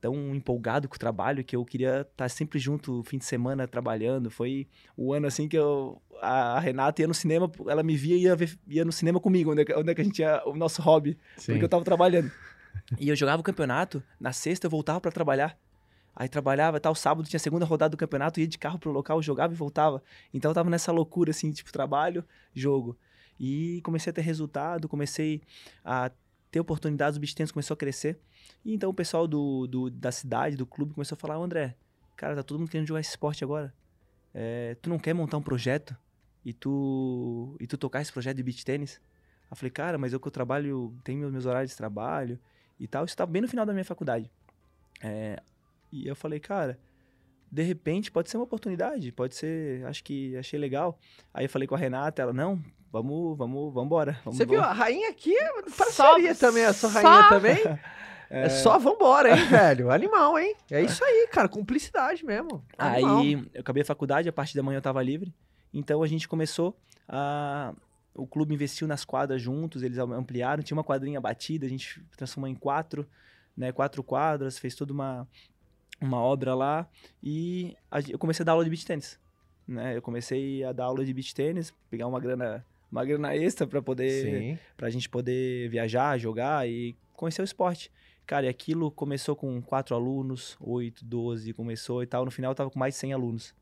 [0.00, 3.66] tão empolgado com o trabalho que eu queria estar tá sempre junto fim de semana
[3.66, 4.30] trabalhando.
[4.30, 8.22] Foi o ano assim que eu a, Renata ia no cinema, ela me via e
[8.22, 10.54] ia, ver, ia no cinema comigo, onde, é onde é que a gente ia, o
[10.54, 11.52] nosso hobby, Sim.
[11.52, 12.30] porque eu tava trabalhando.
[13.00, 15.58] E eu jogava o campeonato, na sexta eu voltava para trabalhar.
[16.14, 19.20] Aí trabalhava, tal, sábado tinha a segunda rodada do campeonato, ia de carro pro local,
[19.22, 20.02] jogava e voltava.
[20.32, 22.22] Então eu tava nessa loucura assim, tipo trabalho,
[22.54, 22.96] jogo.
[23.40, 25.42] E comecei a ter resultado, comecei
[25.82, 26.10] a
[26.50, 28.18] ter oportunidades, o beach tennis começou a crescer.
[28.64, 31.76] E então o pessoal do, do, da cidade, do clube, começou a falar, André,
[32.16, 33.72] cara, tá todo mundo querendo jogar esse esporte agora.
[34.34, 35.96] É, tu não quer montar um projeto
[36.44, 39.00] e tu, e tu tocar esse projeto de beach tênis?
[39.50, 42.38] Eu falei, cara, mas eu que eu trabalho, tenho meus horários de trabalho
[42.78, 43.04] e tal.
[43.04, 44.30] Isso estava bem no final da minha faculdade.
[45.00, 45.40] É,
[45.92, 46.78] e eu falei, cara,
[47.50, 50.98] de repente pode ser uma oportunidade, pode ser, acho que achei legal.
[51.32, 54.20] Aí eu falei com a Renata, ela, não, vamos, vamos, vamos embora.
[54.24, 55.34] Vamos Você viu, a rainha aqui
[55.76, 57.28] parceria só, também, a sua rainha só...
[57.28, 57.56] também.
[58.30, 58.44] É...
[58.44, 59.90] é só vambora, hein, velho?
[59.90, 60.54] Animal, hein?
[60.70, 61.48] É isso aí, cara.
[61.48, 62.64] Cumplicidade mesmo.
[62.76, 63.18] Animal.
[63.18, 65.32] Aí eu acabei a faculdade, a parte da manhã eu tava livre.
[65.72, 66.76] Então a gente começou
[67.08, 67.74] a.
[68.14, 70.62] O clube investiu nas quadras juntos, eles ampliaram.
[70.62, 73.06] Tinha uma quadrinha batida, a gente transformou em quatro,
[73.54, 73.72] né?
[73.72, 75.28] Quatro quadras, fez toda uma,
[76.00, 76.88] uma obra lá.
[77.22, 77.76] E
[78.08, 79.20] eu comecei a dar aula de beach tênis.
[79.68, 79.96] Né?
[79.96, 83.82] Eu comecei a dar aula de beach tênis, pegar uma grana uma grana extra para
[83.82, 87.90] poder para a gente poder viajar, jogar e conhecer o esporte.
[88.26, 92.24] Cara, e aquilo começou com quatro alunos, oito, doze, começou e tal.
[92.24, 93.54] No final eu tava com mais de 100 alunos.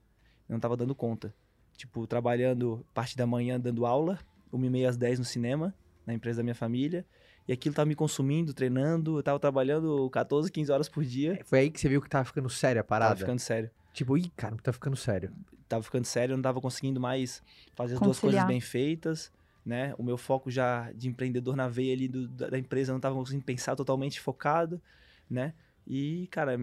[0.49, 1.35] Eu não tava dando conta.
[1.77, 4.19] Tipo, trabalhando parte da manhã dando aula,
[4.51, 5.75] uma e meia às dez no cinema,
[6.07, 7.05] na empresa da minha família.
[7.47, 9.19] E aquilo tava me consumindo, treinando.
[9.19, 11.39] Eu tava trabalhando 14, 15 horas por dia.
[11.45, 13.11] Foi aí que você viu que tava ficando sério a parada?
[13.11, 13.71] Tava ficando sério.
[13.93, 15.31] Tipo, ih, cara, tá ficando sério.
[15.69, 17.43] Tava ficando sério, eu não tava conseguindo mais
[17.75, 18.01] fazer as Conciliar.
[18.01, 19.31] duas coisas bem feitas
[19.65, 19.95] né?
[19.97, 23.15] O meu foco já de empreendedor na veia ali do, da, da, empresa não estava
[23.15, 24.81] conseguindo pensar totalmente focado,
[25.29, 25.55] né?
[25.87, 26.59] E, cara,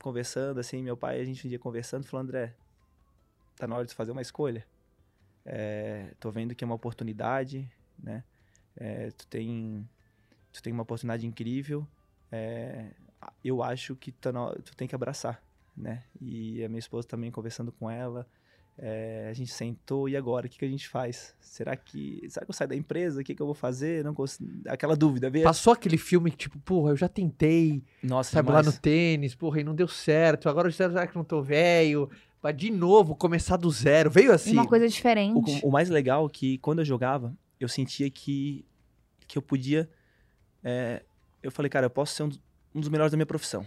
[0.00, 2.54] conversando assim, meu pai, a gente um dia conversando, falou, André,
[3.56, 4.66] tá na hora de fazer uma escolha.
[5.44, 8.22] É, tô vendo que é uma oportunidade, né?
[8.76, 9.88] É, tu tem
[10.52, 11.86] tu tem uma oportunidade incrível.
[12.30, 12.90] É,
[13.44, 15.42] eu acho que tá no, tu tem que abraçar,
[15.76, 16.04] né?
[16.20, 18.26] E a minha esposa também conversando com ela,
[18.78, 20.46] é, a gente sentou, e agora?
[20.46, 21.34] O que, que a gente faz?
[21.40, 22.22] Será que.
[22.28, 23.20] Será que eu saio da empresa?
[23.20, 24.04] O que, que eu vou fazer?
[24.04, 24.50] Não consigo...
[24.68, 25.44] Aquela dúvida, veio.
[25.44, 27.82] Passou aquele filme que, tipo, porra, eu já tentei.
[28.02, 28.66] Nossa, sabe, demais.
[28.66, 30.48] lá no tênis, porra, e não deu certo.
[30.48, 32.10] Agora será que não tô velho?
[32.42, 34.10] Pra de novo começar do zero.
[34.10, 34.52] Veio assim.
[34.52, 35.60] Uma coisa diferente.
[35.62, 38.62] O, o mais legal é que quando eu jogava, eu sentia que,
[39.26, 39.88] que eu podia.
[40.62, 41.02] É,
[41.42, 42.30] eu falei, cara, eu posso ser um,
[42.74, 43.64] um dos melhores da minha profissão.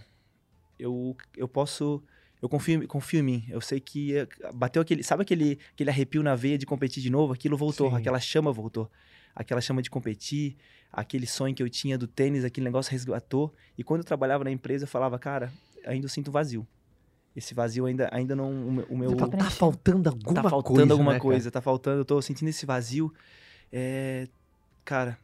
[0.78, 2.00] Eu, eu posso
[2.42, 3.44] eu confio, confio em mim.
[3.48, 4.14] Eu sei que
[4.54, 5.02] bateu aquele.
[5.02, 7.32] Sabe aquele, aquele arrepio na veia de competir de novo?
[7.32, 7.96] Aquilo voltou, Sim.
[7.96, 8.90] aquela chama voltou.
[9.34, 10.56] Aquela chama de competir,
[10.90, 13.54] aquele sonho que eu tinha do tênis, aquele negócio resgatou.
[13.76, 15.52] E quando eu trabalhava na empresa, eu falava, cara,
[15.86, 16.66] ainda eu sinto vazio.
[17.36, 18.50] Esse vazio ainda, ainda não.
[18.88, 19.14] O meu.
[19.14, 20.42] Tá, tá faltando alguma coisa.
[20.42, 21.52] Tá faltando coisa, alguma né, coisa, cara?
[21.52, 22.00] tá faltando.
[22.00, 23.12] Eu tô sentindo esse vazio.
[23.70, 24.26] É,
[24.84, 25.16] cara,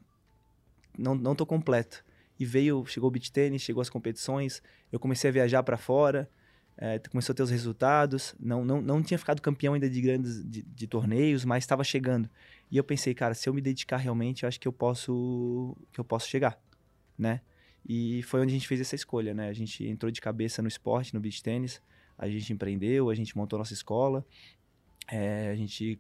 [0.97, 2.05] não, não tô completo.
[2.39, 6.29] E veio, chegou o beat tênis, chegou as competições, eu comecei a viajar para fora
[6.79, 10.45] é, começou a ter os resultados, não, não, não tinha ficado campeão ainda de grandes
[10.45, 12.29] de, de torneios, mas estava chegando.
[12.71, 15.99] E eu pensei, cara, se eu me dedicar realmente, eu acho que eu posso que
[15.99, 16.61] eu posso chegar,
[17.19, 17.41] né?
[17.89, 19.49] E foi onde a gente fez essa escolha, né?
[19.49, 21.81] A gente entrou de cabeça no esporte, no beach tênis,
[22.19, 24.27] a gente empreendeu, a gente montou nossa escola,
[25.09, 25.99] é, a gente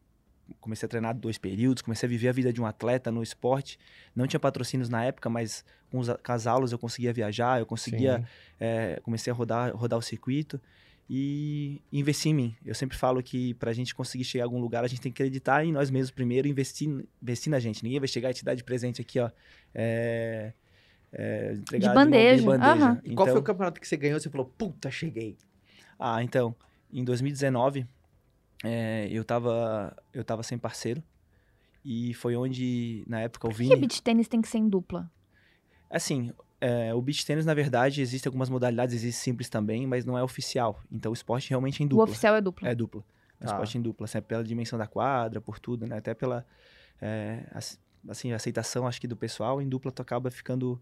[0.61, 3.79] comecei a treinar dois períodos, comecei a viver a vida de um atleta no esporte.
[4.15, 7.67] Não tinha patrocínios na época, mas com, os, com as aulas eu conseguia viajar, eu
[7.67, 8.27] conseguia.
[8.59, 10.61] É, comecei a rodar, rodar o circuito
[11.09, 12.57] e investir em mim.
[12.65, 15.13] Eu sempre falo que para a gente conseguir chegar a algum lugar, a gente tem
[15.13, 16.89] que acreditar em nós mesmos primeiro, investir,
[17.23, 17.83] investir na gente.
[17.83, 19.31] Ninguém vai chegar e te dar de presente aqui, ó.
[19.75, 20.53] É,
[21.13, 22.41] é, de bandeja.
[22.41, 22.91] De, bandeja.
[22.91, 23.01] Uhum.
[23.05, 24.19] Então, Qual foi o campeonato que você ganhou?
[24.19, 25.37] Você falou, puta, cheguei.
[25.99, 26.55] Ah, então,
[26.93, 27.87] em 2019
[28.65, 31.03] é, eu, tava, eu tava sem parceiro.
[31.85, 35.09] E foi onde, na época, o Por que beach tênis tem que ser em dupla?
[35.89, 40.19] Assim, é, o beach tênis, na verdade, existem algumas modalidades, existe simples também, mas não
[40.19, 40.81] é oficial.
[40.91, 42.05] Então, o esporte realmente é em O dupla.
[42.05, 42.69] oficial é dupla.
[42.69, 43.05] É dupla.
[43.39, 43.53] É um Tá.
[43.53, 45.97] esporte em dupla, assim, é pela dimensão da quadra, por tudo, né?
[45.99, 46.45] Até pela,
[47.01, 47.45] é,
[48.09, 49.63] assim, aceitação, acho que, do pessoal.
[49.63, 50.81] Em dupla, tu acaba ficando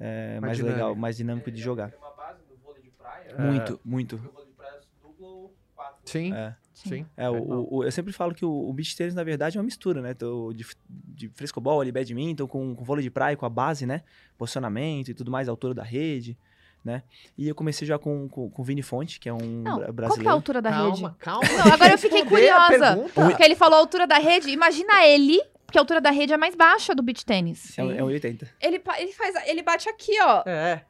[0.00, 1.92] é, Mais mais, legal, mais dinâmico de jogar.
[1.96, 3.36] Uma base vôlei de praia.
[3.38, 4.16] Muito, muito.
[4.16, 6.10] Porque o vôlei de praia é dupla ou quatro.
[6.10, 6.56] Sim, É.
[6.88, 7.06] sim.
[7.16, 9.60] É, o, o- o- eu sempre falo que o, o beach tennis, na verdade, é
[9.60, 10.14] uma mistura, né?
[10.14, 14.02] Tô de, de frescobol ali, badminton, com, com vôlei de praia, com a base, né?
[14.38, 16.36] Posicionamento e tudo mais, altura da rede,
[16.84, 17.02] né?
[17.36, 19.72] E eu comecei já com, com, com o Vini Fonte, que é um Não, bra-
[19.74, 20.30] qual que é a brasileiro.
[20.30, 21.00] altura da rede?
[21.02, 21.48] calma, calma.
[21.48, 22.96] Não, agora eu fiquei a curiosa.
[23.14, 24.48] Porque ele falou a altura da rede.
[24.50, 27.78] Imagina ele, porque a altura da rede é mais baixa do beach tênis.
[27.78, 28.48] É, um- é um 80.
[28.60, 30.42] Ele, ele faz, ele bate aqui, ó.
[30.46, 30.84] É.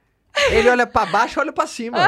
[0.50, 1.98] Ele olha pra baixo, olha pra cima.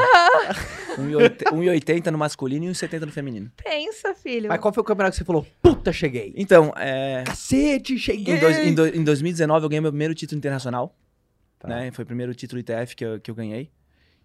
[0.97, 3.51] 1,80 no masculino e 1,70 no feminino.
[3.63, 4.47] Pensa, filho.
[4.49, 5.45] Mas qual foi o campeonato que você falou?
[5.61, 6.33] Puta, cheguei.
[6.35, 8.35] Então, é, Cacete, cheguei.
[8.35, 10.95] em, dois- em do- em 2019 eu ganhei meu primeiro título internacional.
[11.59, 11.67] Tá.
[11.69, 11.91] né?
[11.91, 13.71] Foi o primeiro título ITF que eu, que eu ganhei.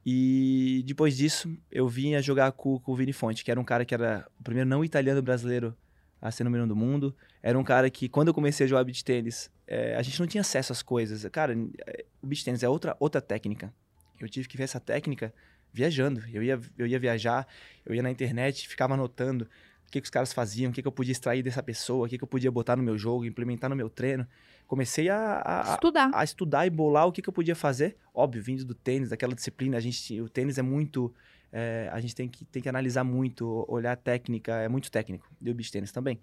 [0.05, 3.84] E depois disso, eu vinha jogar com, com o Vini Fonte, que era um cara
[3.84, 5.76] que era o primeiro não italiano brasileiro
[6.20, 7.14] a ser número um do mundo.
[7.42, 10.26] Era um cara que, quando eu comecei a jogar beach tênis, é, a gente não
[10.26, 11.24] tinha acesso às coisas.
[11.30, 13.72] Cara, é, o beach tênis é outra, outra técnica.
[14.20, 15.32] Eu tive que ver essa técnica
[15.72, 16.22] viajando.
[16.32, 17.46] Eu ia, eu ia viajar,
[17.84, 19.44] eu ia na internet, ficava anotando
[19.86, 22.08] o que, que os caras faziam, o que, que eu podia extrair dessa pessoa, o
[22.10, 24.26] que, que eu podia botar no meu jogo, implementar no meu treino.
[24.66, 26.10] Comecei a, a- Estudar.
[26.12, 27.96] a estudar e bolar o que, que eu podia fazer.
[28.12, 31.14] Óbvio, vindo do tênis, daquela disciplina, a gente, o tênis é muito.
[31.50, 35.26] é, a gente tem que, tem que analisar muito, olhar a técnica, é muito técnico.
[35.40, 36.20] E o beach tênis também.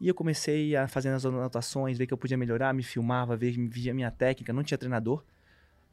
[0.00, 3.52] E eu comecei a fazer as anotações, ver que eu podia melhorar, me filmava, ver,
[3.68, 4.50] via minha técnica.
[4.50, 5.22] Não tinha treinador,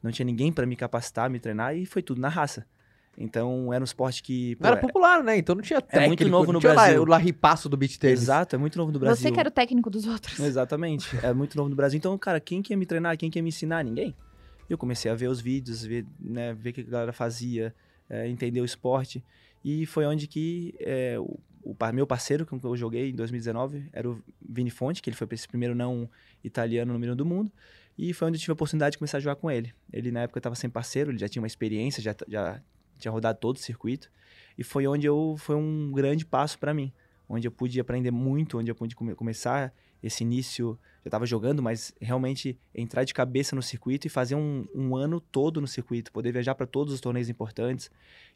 [0.02, 2.66] não tinha ninguém para me capacitar, me treinar, e foi tudo na raça.
[3.16, 4.56] Então era um esporte que.
[4.56, 5.36] pô, Não era popular, né?
[5.36, 6.08] Então não tinha técnico.
[6.08, 7.02] muito novo não no tinha lá Brasil.
[7.02, 8.22] o larripaço do beat tênis.
[8.22, 9.22] Exato, é muito novo no Brasil.
[9.22, 10.40] Você que era o técnico dos outros.
[10.40, 11.08] Exatamente.
[11.22, 11.98] É muito novo no Brasil.
[11.98, 13.16] Então, cara, quem que ia me treinar?
[13.18, 13.84] Quem que ia me ensinar?
[13.84, 14.14] Ninguém.
[14.68, 17.74] Eu comecei a ver os vídeos, ver, né, ver o que a galera fazia,
[18.08, 19.22] é, entender o esporte.
[19.62, 23.14] E foi onde que é, o, o par- meu parceiro, com que eu joguei em
[23.14, 26.08] 2019, era o Vini Fonte, que ele foi esse primeiro não
[26.42, 27.52] italiano número um do mundo.
[27.96, 29.72] E foi onde eu tive a oportunidade de começar a jogar com ele.
[29.92, 32.60] Ele, na época, estava sem parceiro, ele já tinha uma experiência, já, já
[32.98, 34.10] tinha rodado todo o circuito.
[34.56, 36.92] E foi onde eu foi um grande passo para mim,
[37.28, 39.72] onde eu pude aprender muito, onde eu pude come- começar
[40.02, 40.78] esse início.
[41.04, 45.20] Já estava jogando, mas realmente entrar de cabeça no circuito e fazer um, um ano
[45.20, 47.90] todo no circuito, poder viajar para todos os torneios importantes.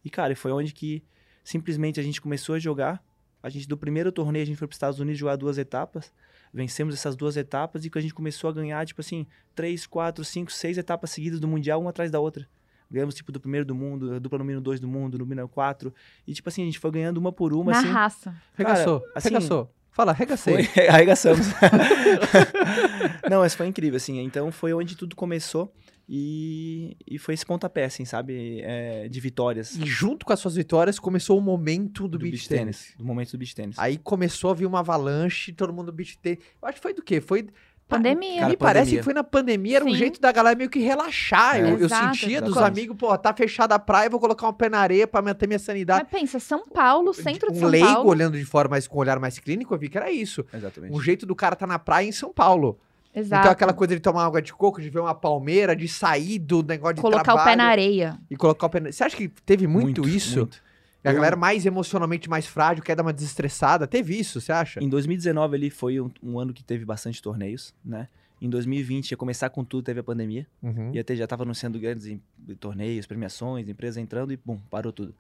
[0.05, 1.03] E, cara, foi onde que
[1.45, 3.05] simplesmente a gente começou a jogar.
[3.43, 6.13] A gente, do primeiro torneio, a gente foi para os Estados Unidos jogar duas etapas.
[6.57, 10.25] Vencemos essas duas etapas e que a gente começou a ganhar, tipo assim, três, quatro,
[10.25, 12.49] cinco, seis etapas seguidas do Mundial, uma atrás da outra.
[12.91, 15.93] Ganhamos, tipo, do primeiro do mundo, a dupla número dois do mundo, número quatro.
[16.27, 17.89] E, tipo assim, a gente foi ganhando uma por uma, Na assim.
[17.91, 18.35] raça.
[18.55, 19.71] Regaçou, Cara, assim, regaçou.
[19.93, 20.65] Fala, regacei.
[20.65, 21.47] Foi, arregaçamos.
[23.31, 24.19] Não, mas foi incrível, assim.
[24.21, 25.71] Então foi onde tudo começou
[26.09, 28.61] e, e foi esse pontapé, assim, sabe?
[28.63, 32.95] É, de vitórias E junto com as suas vitórias começou o momento do, beat tênis.
[32.97, 33.77] Do momento do beach tênis.
[33.79, 36.39] Aí começou a vir uma avalanche, todo mundo beat tênis.
[36.63, 37.21] Eu acho que foi do quê?
[37.21, 37.49] Foi
[37.89, 38.41] Pandemia.
[38.41, 38.99] Cara, me parece pandemia.
[38.99, 39.97] que foi na pandemia, era um Sim.
[39.97, 41.57] jeito da galera meio que relaxar.
[41.57, 41.63] É.
[41.63, 44.69] Eu, eu Exato, sentia dos amigos, pô, tá fechada a praia, vou colocar um pé
[44.69, 46.05] na areia pra manter minha sanidade.
[46.11, 48.11] Mas pensa, São Paulo, centro de um São leigo Paulo.
[48.11, 50.45] olhando de fora, mas com um olhar mais clínico, eu vi que era isso.
[50.53, 50.93] Exatamente.
[50.93, 52.77] Um jeito do cara tá na praia em São Paulo.
[53.17, 53.41] Exato.
[53.41, 56.63] Então aquela coisa de tomar água de coco, de ver uma palmeira, de sair do
[56.63, 57.47] negócio de Colocar trabalho.
[57.47, 58.19] o pé na areia.
[58.31, 58.93] E colocar o pé na...
[58.93, 60.37] Você acha que teve muito, isso?
[60.41, 60.63] muito.
[61.03, 63.87] A galera mais emocionalmente mais frágil, quer dar uma desestressada.
[63.87, 64.83] Teve isso, você acha?
[64.83, 68.09] Em 2019 ali foi um, um ano que teve bastante torneios, né?
[68.43, 70.47] Em 2020 ia começar com tudo, teve a pandemia.
[70.63, 70.91] Uhum.
[70.93, 72.21] E até já estava anunciando grandes em-
[72.59, 75.15] torneios, premiações, empresas entrando e, bum, parou tudo,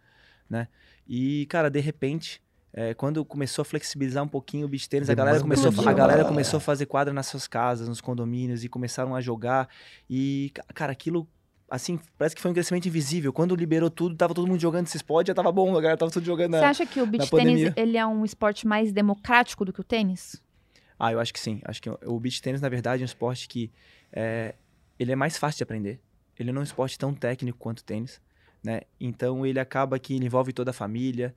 [0.51, 0.68] né?
[1.09, 2.42] E, cara, de repente,
[2.73, 6.25] é, quando começou a flexibilizar um pouquinho o beach tênis, a galera, começou, a- galera
[6.25, 9.69] começou a fazer quadra nas suas casas, nos condomínios, e começaram a jogar.
[10.11, 11.27] E, ca- cara, aquilo,
[11.71, 13.33] assim, parece que foi um crescimento invisível.
[13.33, 16.11] Quando liberou tudo, tava todo mundo jogando esse spot, já tava bom, a galera tava
[16.11, 16.53] tudo jogando.
[16.53, 17.73] Você na- acha que o beach pandemia.
[17.73, 20.41] tênis ele é um esporte mais democrático do que o tênis?
[20.99, 21.61] Ah, eu acho que sim.
[21.64, 23.71] Acho que o beach tênis, na verdade, é um esporte que
[24.12, 24.55] é,
[24.99, 26.01] ele é mais fácil de aprender.
[26.39, 28.21] Ele não é um esporte tão técnico quanto o tênis,
[28.62, 28.83] né?
[29.01, 31.35] Então ele acaba que ele envolve toda a família.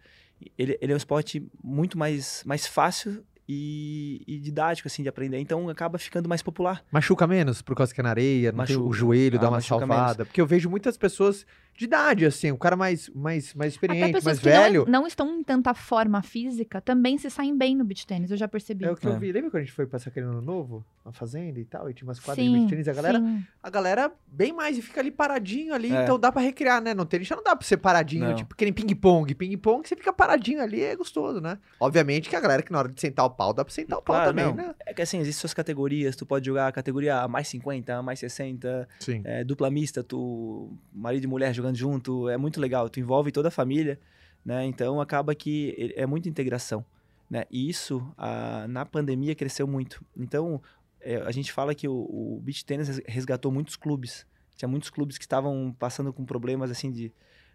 [0.57, 5.39] Ele, ele é um esporte muito mais, mais fácil e, e didático assim de aprender.
[5.39, 6.83] Então acaba ficando mais popular.
[6.91, 9.57] Machuca menos por causa que é na areia, não tem o joelho, dá Ah, uma
[9.57, 10.25] machuca salvada.
[10.25, 11.45] Porque eu vejo muitas pessoas
[11.79, 14.83] de idade, assim, o cara mais, mais, mais experiente, mais que velho.
[14.85, 18.35] não, não estão em tanta forma física também se saem bem no beach tênis, eu
[18.35, 18.83] já percebi.
[18.83, 19.17] É o que eu É.
[19.17, 19.31] vi.
[19.31, 20.85] Lembra quando a gente foi passar aquele ano novo?
[21.05, 21.89] Na fazenda e tal?
[21.89, 22.87] E tinha umas quadras de sim, beach tênis.
[22.89, 23.43] A galera, sim.
[23.63, 25.89] a galera bem mais e fica ali paradinho ali.
[25.95, 26.03] É.
[26.03, 26.93] Então dá pra recriar, né?
[26.93, 28.35] No tênis já não dá pra ser paradinho, Não.
[28.35, 29.33] tipo que nem ping-pong.
[29.33, 31.57] Ping-pong você fica paradinho ali, é gostoso, né?
[31.79, 34.01] Obviamente que a galera que na hora de sentar o pau, dá pra sentar o
[34.01, 34.53] pau Claro, também, não.
[34.53, 34.75] né?
[34.85, 38.03] É que assim, existem suas categorias, tu pode jogar a categoria A mais 50, A
[38.03, 39.21] mais 60, Sim.
[39.23, 43.47] é, dupla mista, tu marido e mulher jogando junto, é muito legal, tu envolve toda
[43.49, 43.99] a família,
[44.45, 44.65] né?
[44.65, 46.85] Então acaba que é muita integração,
[47.29, 47.43] né?
[47.51, 50.03] E isso a- na pandemia cresceu muito.
[50.17, 50.61] Então
[51.01, 54.25] é, a gente fala que o, o beach tennis res- resgatou muitos clubes.
[54.55, 57.13] Tinha muitos clubes que estavam passando com problemas assim de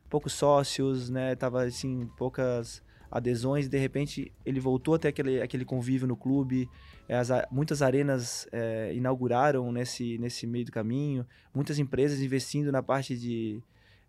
[0.08, 1.34] poucos sócios, né?
[1.34, 6.68] Tava assim poucas adesões, de repente ele voltou até aquele, aquele convívio no clube.
[7.08, 12.82] É, as muitas arenas é, inauguraram nesse, nesse meio do caminho, muitas empresas investindo na
[12.82, 13.62] parte de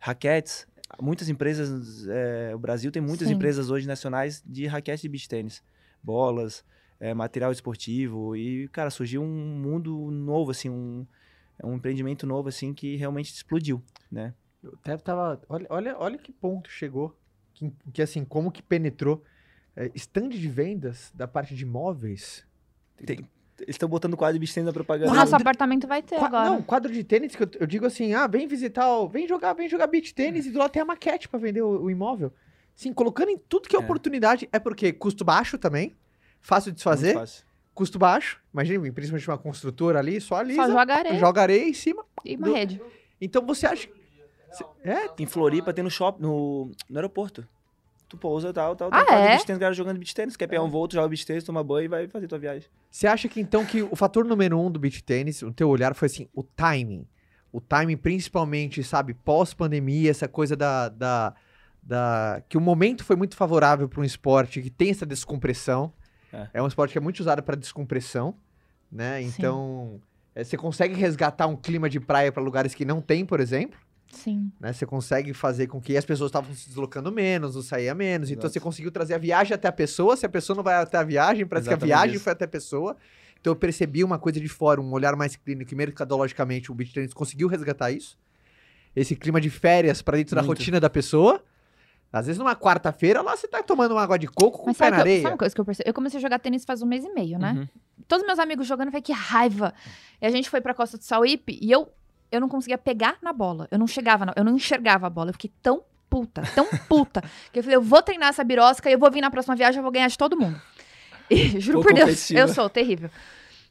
[0.05, 0.67] raquetes.
[1.01, 3.33] Muitas empresas, é, o Brasil tem muitas Sim.
[3.33, 5.63] empresas hoje nacionais de raquete de beach tênis,
[6.01, 6.63] bolas,
[6.99, 11.05] é, material esportivo e, cara, surgiu um mundo novo, assim, um,
[11.63, 14.33] um empreendimento novo, assim, que realmente explodiu, né?
[14.61, 15.41] Eu até tava.
[15.49, 17.17] Olha, olha, olha que ponto chegou.
[17.53, 19.23] Que, que assim, como que penetrou.
[19.75, 22.45] É, stand de vendas da parte de imóveis.
[23.05, 23.29] Tem-
[23.59, 25.11] eles estão botando quadro de beach tênis na propaganda.
[25.11, 26.49] O nosso apartamento vai ter Qua- agora.
[26.49, 29.53] Não, quadro de tênis que eu, eu digo assim, ah, vem visitar, o, vem jogar,
[29.53, 32.33] vem jogar beach tênis e do lado tem a maquete pra vender o, o imóvel.
[32.75, 33.81] Sim, colocando em tudo que é, É.
[33.81, 35.95] oportunidade, é porque custo baixo também,
[36.41, 37.45] fácil de Muito desfazer, fácil.
[37.73, 38.41] custo baixo.
[38.53, 42.03] Imagina, principalmente uma construtora ali, só alisa, Só joga areia joga areia em cima.
[42.25, 42.81] e uma do- rede.
[43.21, 43.87] Então você acha.
[44.83, 47.45] É, Em Floripa tem no shopping, no, no aeroporto.
[48.07, 49.17] Tu pousa tal, tal, Ah, tal.
[49.17, 49.29] é?
[49.31, 50.35] beach tênis, galera jogando beach tênis.
[50.37, 52.69] Quer pegar um voo, tu joga beach tênis, toma banho e vai fazer tua viagem.
[52.91, 55.95] Você acha que então que o fator número um do beach tênis, o teu olhar
[55.95, 57.07] foi assim, o timing.
[57.51, 61.33] O timing, principalmente, sabe, pós-pandemia, essa coisa da, da,
[61.81, 65.91] da- Que o momento foi muito favorável para um esporte que tem essa descompressão.
[66.31, 66.47] É.
[66.55, 68.35] É, um esporte que é muito usado para descompressão,
[68.91, 69.21] né?
[69.21, 69.99] Então,
[70.35, 73.79] é, você consegue resgatar um clima de praia para lugares que não tem, por exemplo.
[74.11, 74.51] Sim.
[74.59, 74.71] Né?
[74.71, 78.29] Você consegue fazer com que as pessoas estavam se deslocando menos, não saía menos.
[78.29, 78.53] Então Exato.
[78.53, 80.15] você conseguiu trazer a viagem até a pessoa.
[80.15, 82.23] Se a pessoa não vai até a viagem, parece que a Exatamente viagem isso.
[82.23, 82.95] foi até a pessoa.
[83.39, 87.13] Então eu percebi uma coisa de fora, um olhar mais clínico e mercadologicamente o Tennis
[87.13, 88.17] conseguiu resgatar isso.
[88.95, 90.57] Esse clima de férias para dentro da Muito.
[90.57, 91.43] rotina da pessoa.
[92.11, 94.85] Às vezes numa quarta-feira lá você tá tomando uma água de coco com Mas pé
[94.85, 95.21] na que eu, areia.
[95.21, 95.89] sabe uma coisa que eu percebi?
[95.89, 97.51] Eu comecei a jogar tênis faz um mês e meio, né?
[97.57, 97.67] Uhum.
[98.07, 99.73] Todos meus amigos jogando, eu falei, que raiva.
[100.21, 101.91] E a gente foi pra Costa do Sauípe e eu,
[102.31, 103.67] eu não conseguia pegar na bola.
[103.71, 105.29] Eu não chegava, na- eu não enxergava a bola.
[105.29, 107.21] Eu fiquei tão puta, tão puta,
[107.51, 109.79] que eu falei, eu vou treinar essa birosca e eu vou vir na próxima viagem,
[109.79, 110.59] eu vou ganhar de todo mundo.
[111.27, 113.09] E, juro por Deus, eu sou terrível.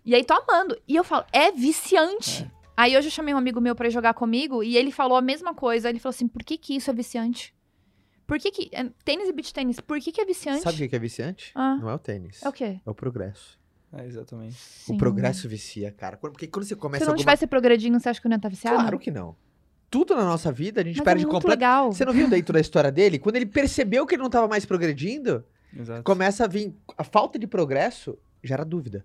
[0.05, 0.77] E aí tô amando.
[0.89, 2.51] E eu falo, é viciante.
[2.77, 5.23] Aí hoje eu chamei um amigo meu pra ir jogar comigo e ele falou a
[5.23, 5.89] mesma coisa.
[5.89, 7.55] Ele falou assim, por que que isso é viciante?
[8.27, 8.71] Por que que...
[8.73, 10.63] é, Tênis e beach tênis, por que que é viciante?
[10.63, 11.53] Sabe o que que é viciante?
[11.55, 11.77] Ah.
[11.77, 12.43] Não é o tênis.
[12.43, 12.81] É o quê?
[12.85, 13.57] É o progresso.
[13.97, 14.55] É, exatamente.
[14.55, 14.97] O Sim.
[14.97, 16.17] progresso vicia, cara.
[16.17, 17.21] Porque quando você Se começa eu não alguma...
[17.33, 18.77] estivesse progredindo, você acha que eu não ia estar viciado?
[18.77, 19.37] Claro que não.
[19.91, 21.51] Tudo na nossa vida a gente Mas perde é completamente.
[21.57, 21.93] legal.
[21.93, 23.19] Você não viu dentro da história dele?
[23.19, 25.45] Quando ele percebeu que ele não estava mais progredindo,
[25.77, 26.03] Exato.
[26.03, 26.75] começa a vir.
[26.99, 29.05] A falta de progresso gera dúvida.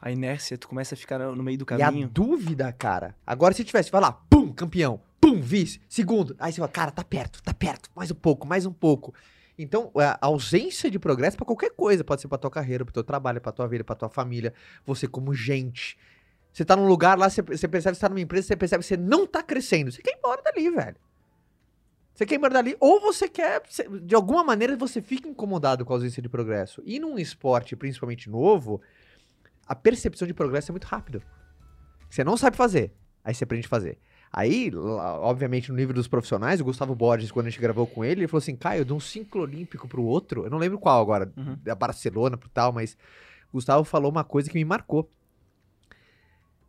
[0.00, 2.08] A inércia, tu começa a ficar no meio do E a caminho.
[2.08, 3.16] dúvida, cara.
[3.26, 6.36] Agora, se tivesse, vai lá, pum, campeão, pum, vice, segundo.
[6.38, 9.12] Aí você fala, cara, tá perto, tá perto, mais um pouco, mais um pouco.
[9.58, 13.02] Então, a ausência de progresso pra qualquer coisa, pode ser pra tua carreira, pro teu
[13.02, 14.54] trabalho, pra tua vida, pra tua família,
[14.86, 15.98] você como gente.
[16.52, 18.88] Você tá num lugar lá, você, você percebe que tá numa empresa, você percebe que
[18.88, 19.90] você não tá crescendo.
[19.90, 20.96] Você quer ir embora dali, velho.
[22.14, 23.62] Você quer ir embora dali, ou você quer,
[24.02, 26.80] de alguma maneira, você fica incomodado com a ausência de progresso.
[26.84, 28.80] E num esporte, principalmente novo,
[29.66, 31.20] a percepção de progresso é muito rápido.
[32.08, 32.92] Você não sabe fazer,
[33.24, 33.98] aí você aprende a fazer.
[34.32, 38.04] Aí, lá, obviamente, no nível dos profissionais, o Gustavo Borges, quando a gente gravou com
[38.04, 40.44] ele, ele falou assim: Caio, dou um ciclo olímpico pro outro.
[40.44, 41.56] Eu não lembro qual agora, Uhum.
[41.62, 42.96] da Barcelona pro tal, mas
[43.50, 45.10] o Gustavo falou uma coisa que me marcou.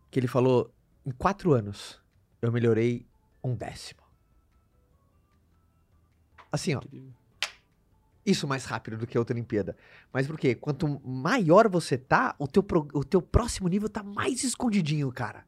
[0.10, 0.74] Que ele falou:
[1.05, 1.99] em quatro anos,
[2.41, 3.05] eu melhorei
[3.43, 3.99] um décimo.
[6.51, 6.82] Assim, ó,
[8.26, 9.76] isso mais rápido do que a outra Olimpíada.
[10.12, 10.55] Mas por quê?
[10.55, 15.45] Quanto maior você tá, o teu, pro- o teu próximo nível tá mais escondidinho, cara.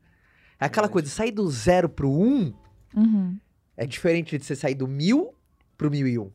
[0.61, 0.93] É aquela Verdade.
[0.93, 2.53] coisa, sair do zero pro um
[2.95, 3.37] Uhum.
[3.75, 5.33] é diferente de você sair do mil
[5.77, 6.31] pro mil e um.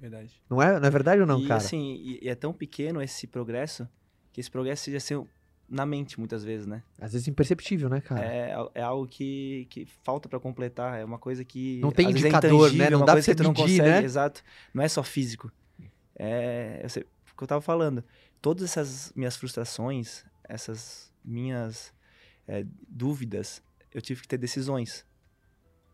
[0.00, 0.40] Verdade.
[0.48, 1.56] Não é, não é verdade ou não, e cara?
[1.56, 3.88] assim, e, e é tão pequeno esse progresso,
[4.32, 5.26] que esse progresso seja assim,
[5.68, 6.82] na mente, muitas vezes, né?
[7.00, 8.22] Às vezes imperceptível, né, cara?
[8.22, 11.80] É, al- é algo que, que falta pra completar, é uma coisa que...
[11.80, 12.90] Não tem às vezes indicador, é né?
[12.90, 14.02] Não dá pra você tu não medir, consegue, né?
[14.02, 14.42] Exato.
[14.74, 15.50] Não é só físico.
[16.16, 18.04] É, eu sei, o que eu tava falando,
[18.42, 21.92] todas essas minhas frustrações, essas minhas
[22.46, 25.04] é, dúvidas, eu tive que ter decisões.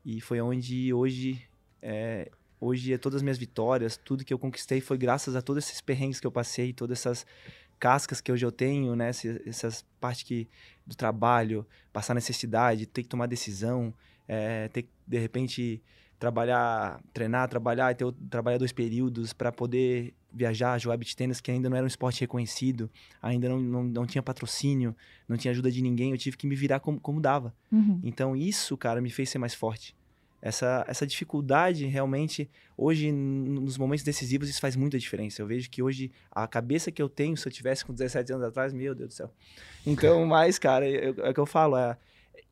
[0.05, 1.43] E foi onde hoje,
[1.83, 2.31] é,
[2.61, 5.81] hoje é todas as minhas vitórias, tudo que eu conquistei foi graças a todos esses
[5.81, 7.27] perrengues que eu passei, todas essas
[7.79, 9.11] cascas que hoje eu tenho, né?
[9.47, 10.49] Essas partes que
[10.87, 13.95] do trabalho, passar necessidade, ter que tomar decisão,
[14.29, 15.83] é, ter de repente
[16.21, 21.51] trabalhar, treinar, trabalhar, e ter trabalhar dois períodos para poder viajar, jogar beach tênis, que
[21.51, 22.89] ainda não era um esporte reconhecido,
[23.21, 24.95] ainda não, não, não tinha patrocínio,
[25.27, 27.53] não tinha ajuda de ninguém, eu tive que me virar como, como dava.
[27.73, 27.99] Uhum.
[28.05, 29.97] Então isso, cara, me fez ser mais forte.
[30.43, 35.43] Essa, essa dificuldade realmente, hoje, nos momentos decisivos, isso faz muita diferença.
[35.43, 38.47] Eu vejo que hoje, a cabeça que eu tenho, se eu tivesse com 17 anos
[38.47, 39.31] atrás, meu Deus do céu.
[39.87, 41.97] Então, mas, cara, eu- é o que eu falo, é,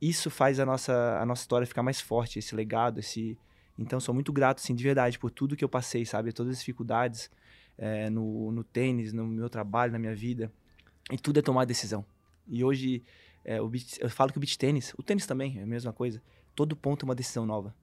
[0.03, 3.39] isso faz a nossa, a nossa história ficar mais forte, esse legado, esse...
[3.79, 6.33] Então, sou muito grato, assim, de verdade, por tudo que eu passei, sabe?
[6.33, 7.31] Todas as dificuldades
[7.77, 10.53] é, no, no tênis, no meu trabalho, na minha vida.
[11.13, 12.05] E tudo é tomar decisão.
[12.47, 13.03] E hoje,
[13.45, 16.21] é, beach- eu falo que o beach tênis, o tênis também é a mesma coisa.
[16.55, 17.75] Todo ponto é uma decisão nova.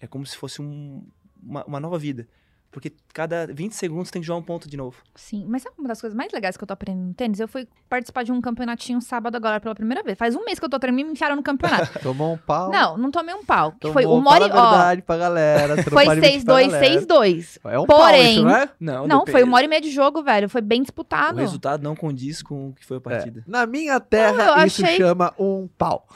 [0.00, 1.06] É como se fosse um-
[1.40, 2.28] uma, uma nova vida.
[2.70, 4.96] Porque cada 20 segundos tem que jogar um ponto de novo.
[5.14, 7.40] Sim, mas sabe uma das coisas mais legais que eu tô aprendendo no tênis?
[7.40, 10.18] Eu fui participar de um campeonatinho sábado agora pela primeira vez.
[10.18, 11.98] Faz um mês que eu tô treinando e me enfiaram no campeonato.
[12.00, 12.70] Tomou um pau.
[12.70, 13.72] não, não tomei um pau.
[13.72, 14.70] Que tomou, foi o fala Mori, a ó.
[14.70, 15.82] verdade pra galera.
[15.88, 17.00] Foi pode mentir pra 6-2, galera.
[17.00, 17.58] 6-2.
[17.64, 18.68] É um Porém- pau isso, não é?
[18.78, 20.48] Não, Não, foi uma hora e meia de jogo, velho.
[20.48, 21.38] Foi bem O disputado.
[21.38, 23.42] resultado não condiz com o que foi a partida.
[23.46, 26.06] Na minha terra, Não, isso achei- chama um pau.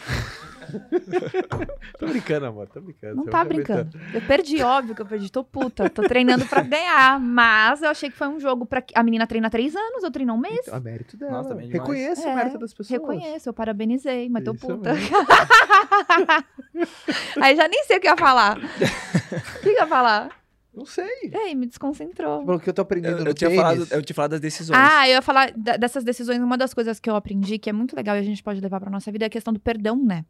[1.98, 2.68] tô brincando, amor.
[2.68, 3.16] Tô brincando.
[3.16, 3.98] Não tá vai brincando.
[4.12, 5.30] Eu perdi, óbvio que eu perdi.
[5.30, 5.88] Tô puta.
[5.90, 7.20] Tô treinando pra ganhar.
[7.20, 8.82] Mas eu achei que foi um jogo pra.
[8.94, 10.58] A menina treina três anos, eu treino um mês.
[10.62, 11.32] Então, a mérito dela.
[11.32, 11.88] Nossa, também demais.
[11.88, 13.00] Reconheça É, o mérito das pessoas.
[13.00, 14.92] Reconheço, eu parabenizei, mas tô Isso puta.
[14.92, 15.16] mesmo.
[17.40, 18.58] Aí já nem sei o que ia falar.
[18.58, 20.41] O que ia falar?
[20.74, 21.06] Não sei.
[21.32, 22.44] Ei, me desconcentrou.
[22.46, 23.62] Pelo que eu tô aprendendo Eu, no eu tinha tênis.
[23.62, 24.78] falado, eu tinha falado das decisões.
[24.80, 26.38] Ah, eu ia falar da- dessas decisões.
[26.40, 28.80] Uma das coisas que eu aprendi, que é muito legal e a gente pode levar
[28.80, 30.24] pra nossa vida, é a questão do perdão, né?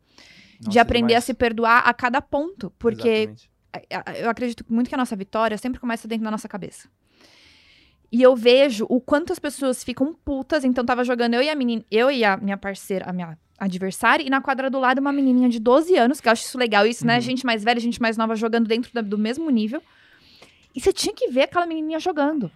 [0.61, 1.24] de Nossa, aprender demais.
[1.24, 2.72] a se perdoar a cada ponto.
[2.78, 3.51] Porque Exatamente.
[4.22, 6.88] eu acredito muito que a nossa vitória sempre começa dentro da nossa cabeça.
[8.11, 10.64] E eu vejo o quanto as pessoas ficam putas.
[10.64, 14.24] Então, tava jogando eu e a menina, eu e a minha parceira, a minha adversária,
[14.24, 16.86] e na quadra do lado uma menininha de 12 anos, que eu acho isso legal,
[16.86, 17.14] isso, né?
[17.16, 17.20] Uhum.
[17.22, 19.80] Gente mais velha, gente mais nova jogando dentro da- do mesmo nível.
[20.75, 22.51] E você tinha que ver aquela menininha jogando.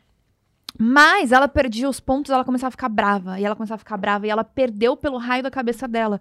[0.78, 3.40] Mas ela perdia os pontos, ela começava a ficar brava.
[3.40, 4.26] E ela começava a ficar brava.
[4.26, 6.20] E ela perdeu pelo raio da cabeça dela.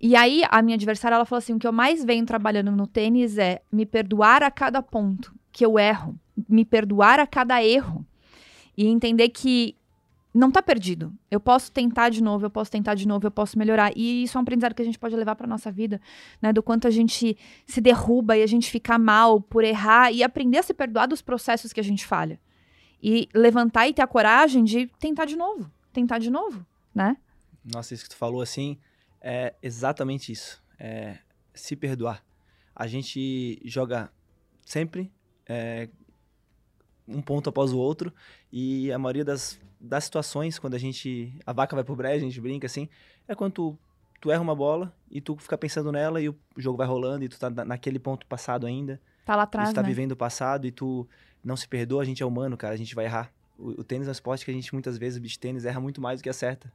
[0.00, 2.86] E aí, a minha adversária, ela falou assim: o que eu mais venho trabalhando no
[2.86, 6.18] tênis é me perdoar a cada ponto que eu erro.
[6.48, 8.04] Me perdoar a cada erro.
[8.76, 9.76] E entender que
[10.32, 11.12] não tá perdido.
[11.30, 13.92] Eu posso tentar de novo, eu posso tentar de novo, eu posso melhorar.
[13.96, 16.00] E isso é um aprendizado que a gente pode levar pra nossa vida,
[16.40, 16.52] né?
[16.52, 20.58] Do quanto a gente se derruba e a gente fica mal por errar e aprender
[20.58, 22.40] a se perdoar dos processos que a gente falha.
[23.02, 25.70] E levantar e ter a coragem de tentar de novo.
[25.92, 26.64] Tentar de novo,
[26.94, 27.16] né?
[27.64, 28.78] Nossa, isso que tu falou assim
[29.20, 30.62] é exatamente isso.
[30.78, 31.18] É
[31.54, 32.24] se perdoar.
[32.74, 34.12] A gente joga
[34.64, 35.12] sempre
[35.46, 35.88] é,
[37.08, 38.12] um ponto após o outro
[38.52, 41.32] e a maioria das, das situações, quando a gente.
[41.46, 42.88] A vaca vai pro brejo, a gente brinca assim,
[43.26, 43.78] é quando tu,
[44.20, 47.28] tu erra uma bola e tu fica pensando nela e o jogo vai rolando e
[47.28, 49.00] tu tá na- naquele ponto passado ainda.
[49.24, 49.88] Tá lá E atrás, tu tá né?
[49.88, 51.08] vivendo o passado e tu
[51.42, 53.32] não se perdoa, a gente é humano, cara, a gente vai errar.
[53.58, 55.80] O, o tênis é um esporte que a gente muitas vezes, o beach tênis, erra
[55.80, 56.72] muito mais do que acerta.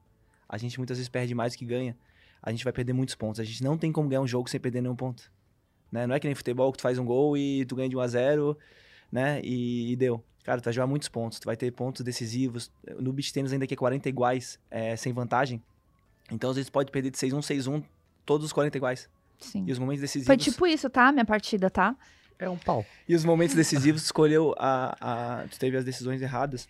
[0.50, 1.96] A gente muitas vezes perde mais do que ganha.
[2.42, 3.40] A gente vai perder muitos pontos.
[3.40, 5.32] A gente não tem como ganhar um jogo sem perder nenhum ponto.
[5.92, 6.06] Né?
[6.06, 8.00] Não é que nem futebol que tu faz um gol e tu ganha de 1
[8.02, 8.58] a 0
[9.14, 9.40] né?
[9.44, 10.24] E, e deu.
[10.44, 12.72] Cara, tu vai jogar muitos pontos, tu vai ter pontos decisivos.
[13.00, 15.62] No beach tênis ainda que é 40 iguais, é, sem vantagem.
[16.32, 17.84] Então às vezes pode perder de 6-1, 6-1,
[18.26, 19.08] todos os 40 iguais.
[19.38, 19.66] Sim.
[19.68, 20.26] E os momentos decisivos.
[20.26, 21.12] Foi tipo isso, tá?
[21.12, 21.96] Minha partida, tá?
[22.40, 22.84] É um pau.
[23.08, 25.48] E os momentos decisivos, tu escolheu a, a.
[25.48, 26.68] Tu teve as decisões erradas.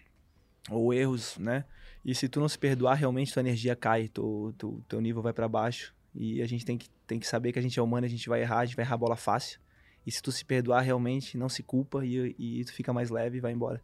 [0.69, 1.63] Ou erros, né?
[2.03, 5.31] E se tu não se perdoar, realmente tua energia cai, tu, tu, teu nível vai
[5.31, 5.95] pra baixo.
[6.13, 8.27] E a gente tem que, tem que saber que a gente é humano, a gente
[8.27, 9.59] vai errar, a gente vai errar a bola fácil.
[10.06, 13.38] E se tu se perdoar, realmente não se culpa e, e tu fica mais leve
[13.38, 13.82] e vai embora.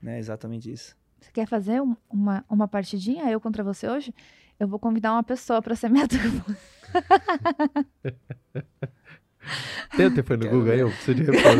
[0.00, 0.18] Né?
[0.18, 0.96] Exatamente isso.
[1.20, 4.14] Você quer fazer um- uma, uma partidinha, eu contra você hoje?
[4.58, 6.56] Eu vou convidar uma pessoa pra ser minha dupla.
[9.96, 10.80] Tem o telefone do Guga aí?
[10.80, 11.56] Eu preciso de reforço.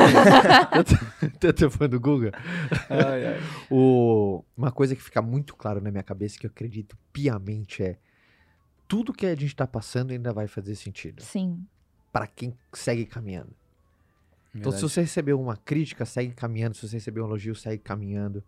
[1.40, 2.32] Tem o telefone do Guga?
[2.88, 3.38] Ai, ai.
[3.70, 4.44] O...
[4.56, 7.98] Uma coisa que fica muito claro na minha cabeça, que eu acredito piamente, é
[8.86, 11.22] tudo que a gente tá passando ainda vai fazer sentido.
[11.22, 11.66] Sim.
[12.12, 13.54] Pra quem segue caminhando.
[14.54, 16.74] Então, se você recebeu uma crítica, segue caminhando.
[16.76, 18.42] Se você recebeu um elogio, segue caminhando.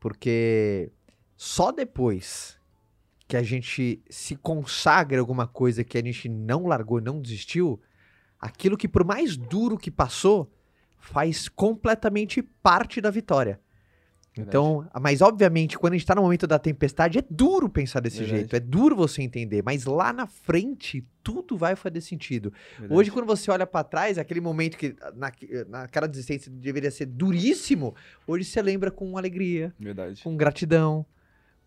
[0.00, 0.90] Porque
[1.36, 2.58] só depois
[3.26, 7.80] que a gente se consagra alguma coisa que a gente não largou, não desistiu,
[8.38, 10.52] aquilo que por mais duro que passou,
[10.98, 13.60] faz completamente parte da vitória.
[14.36, 18.18] Então, mas obviamente, quando a gente tá no momento da tempestade, é duro pensar desse
[18.18, 18.38] Verdade.
[18.40, 22.52] jeito, é duro você entender, mas lá na frente tudo vai fazer sentido.
[22.72, 22.98] Verdade.
[22.98, 25.30] Hoje, quando você olha pra trás, aquele momento que na,
[25.68, 27.94] naquela desistência deveria ser duríssimo,
[28.26, 30.22] hoje você lembra com alegria, Verdade.
[30.22, 31.06] com gratidão,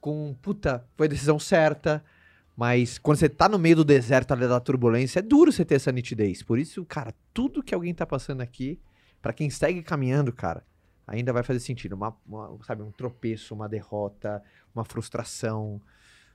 [0.02, 2.04] com puta, foi a decisão certa.
[2.56, 5.76] Mas quando você tá no meio do deserto ali da turbulência, é duro você ter
[5.76, 6.42] essa nitidez.
[6.42, 8.80] Por isso, cara, tudo que alguém tá passando aqui,
[9.22, 10.66] pra quem segue caminhando, cara,
[11.08, 11.94] ainda vai fazer sentido.
[11.94, 14.44] Uma, uma, sabe, um tropeço, uma derrota,
[14.76, 15.82] uma frustração.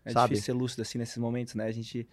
[0.04, 0.30] É sabe?
[0.30, 1.66] difícil ser lúcido assim nesses momentos, né?
[1.66, 2.08] A gente,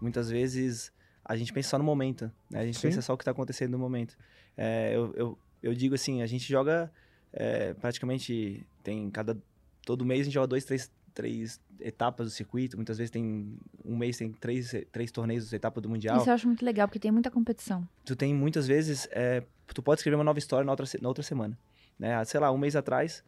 [0.00, 0.92] muitas vezes,
[1.24, 2.60] a gente pensa só no momento, né?
[2.60, 2.88] A gente Sim.
[2.88, 4.16] pensa só o que tá acontecendo no momento.
[4.56, 6.90] É, eu, eu, eu digo assim, a gente joga
[7.32, 9.36] é, praticamente, tem cada,
[9.84, 12.76] todo mês a gente joga dois, três, três etapas do circuito.
[12.76, 16.18] Muitas vezes tem, um mês tem três, três torneios da etapa do Mundial.
[16.18, 17.86] Isso eu acho muito legal, porque tem muita competição.
[18.04, 21.24] tu tem muitas vezes, é, tu pode escrever uma nova história na outra, na outra
[21.24, 21.58] semana.
[21.98, 22.24] Né?
[22.24, 23.24] Sei lá, um mês atrás,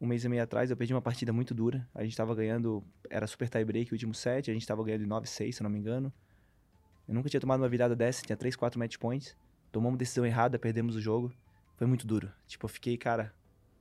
[0.00, 1.86] um mês e meio atrás, eu perdi uma partida muito dura.
[1.94, 5.04] A gente tava ganhando, era super tie break, o último set, a gente tava ganhando
[5.04, 6.12] de 9-6, se eu não me engano.
[7.06, 9.36] Eu nunca tinha tomado uma virada dessa, tinha 3, 4 match points.
[9.72, 11.32] Tomamos decisão errada, perdemos o jogo.
[11.76, 12.32] Foi muito duro.
[12.46, 13.34] Tipo, eu fiquei, cara,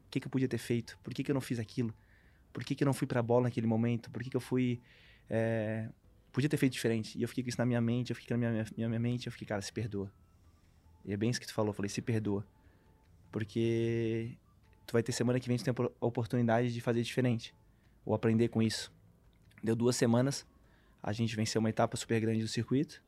[0.07, 0.97] o que, que eu podia ter feito?
[1.03, 1.93] Por que, que eu não fiz aquilo?
[2.51, 4.09] Por que, que eu não fui pra bola naquele momento?
[4.09, 4.82] Por que, que eu fui.
[5.30, 5.89] é,
[6.32, 7.17] Podia ter feito diferente.
[7.17, 9.27] E eu fiquei com isso na minha mente, eu fiquei na minha, minha, minha mente,
[9.27, 10.11] eu fiquei, cara, se perdoa.
[11.05, 12.45] E é bem isso que tu falou, eu falei, se perdoa.
[13.32, 14.38] Porque
[14.86, 17.53] tu vai ter semana que vem tu tem a opor- a oportunidade de fazer diferente.
[18.05, 18.91] Ou aprender com isso.
[19.63, 20.45] Deu duas semanas,
[21.03, 23.01] a gente venceu uma etapa super grande do circuito,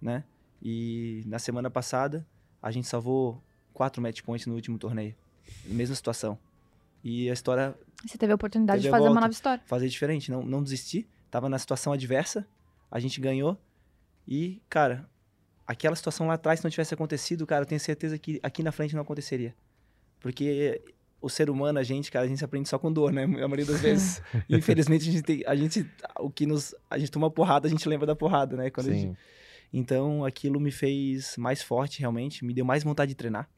[0.00, 0.24] né?
[0.62, 2.26] E na semana passada,
[2.62, 3.42] a gente salvou
[3.72, 5.14] quatro match points no último torneio.
[5.64, 6.38] Mesma situação.
[7.04, 9.20] E a história Você teve a oportunidade Teve de fazer uma volta.
[9.22, 9.62] nova história.
[9.66, 11.08] fazer diferente, não, não desistir.
[11.30, 12.46] Tava na situação adversa,
[12.90, 13.58] a gente ganhou.
[14.26, 15.08] E, cara,
[15.72, 18.72] aquela situação lá atrás, se não tivesse acontecido, cara, eu tenho certeza que aqui na
[18.72, 19.54] frente não aconteceria.
[20.20, 20.80] Porque
[21.20, 23.24] o ser humano, a gente, cara, a gente aprende só com dor, né?
[23.24, 24.22] A maioria das vezes.
[24.48, 25.42] Infelizmente, a gente tem.
[25.46, 25.88] A gente.
[26.20, 26.74] O que nos.
[26.90, 28.70] A gente toma porrada, a gente lembra da porrada, né?
[28.70, 29.16] Quando a gente- Sim.
[29.72, 32.44] então, aquilo me fez mais forte, realmente.
[32.44, 33.48] Me deu mais vontade de treinar.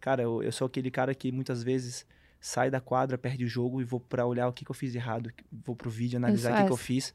[0.00, 2.06] Cara, eu, eu sou aquele cara que muitas vezes
[2.40, 4.94] sai da quadra, perde o jogo e vou pra olhar o que, que eu fiz
[4.94, 5.32] errado.
[5.64, 6.84] Vou pro vídeo analisar o que, que eu essa.
[6.84, 7.14] fiz.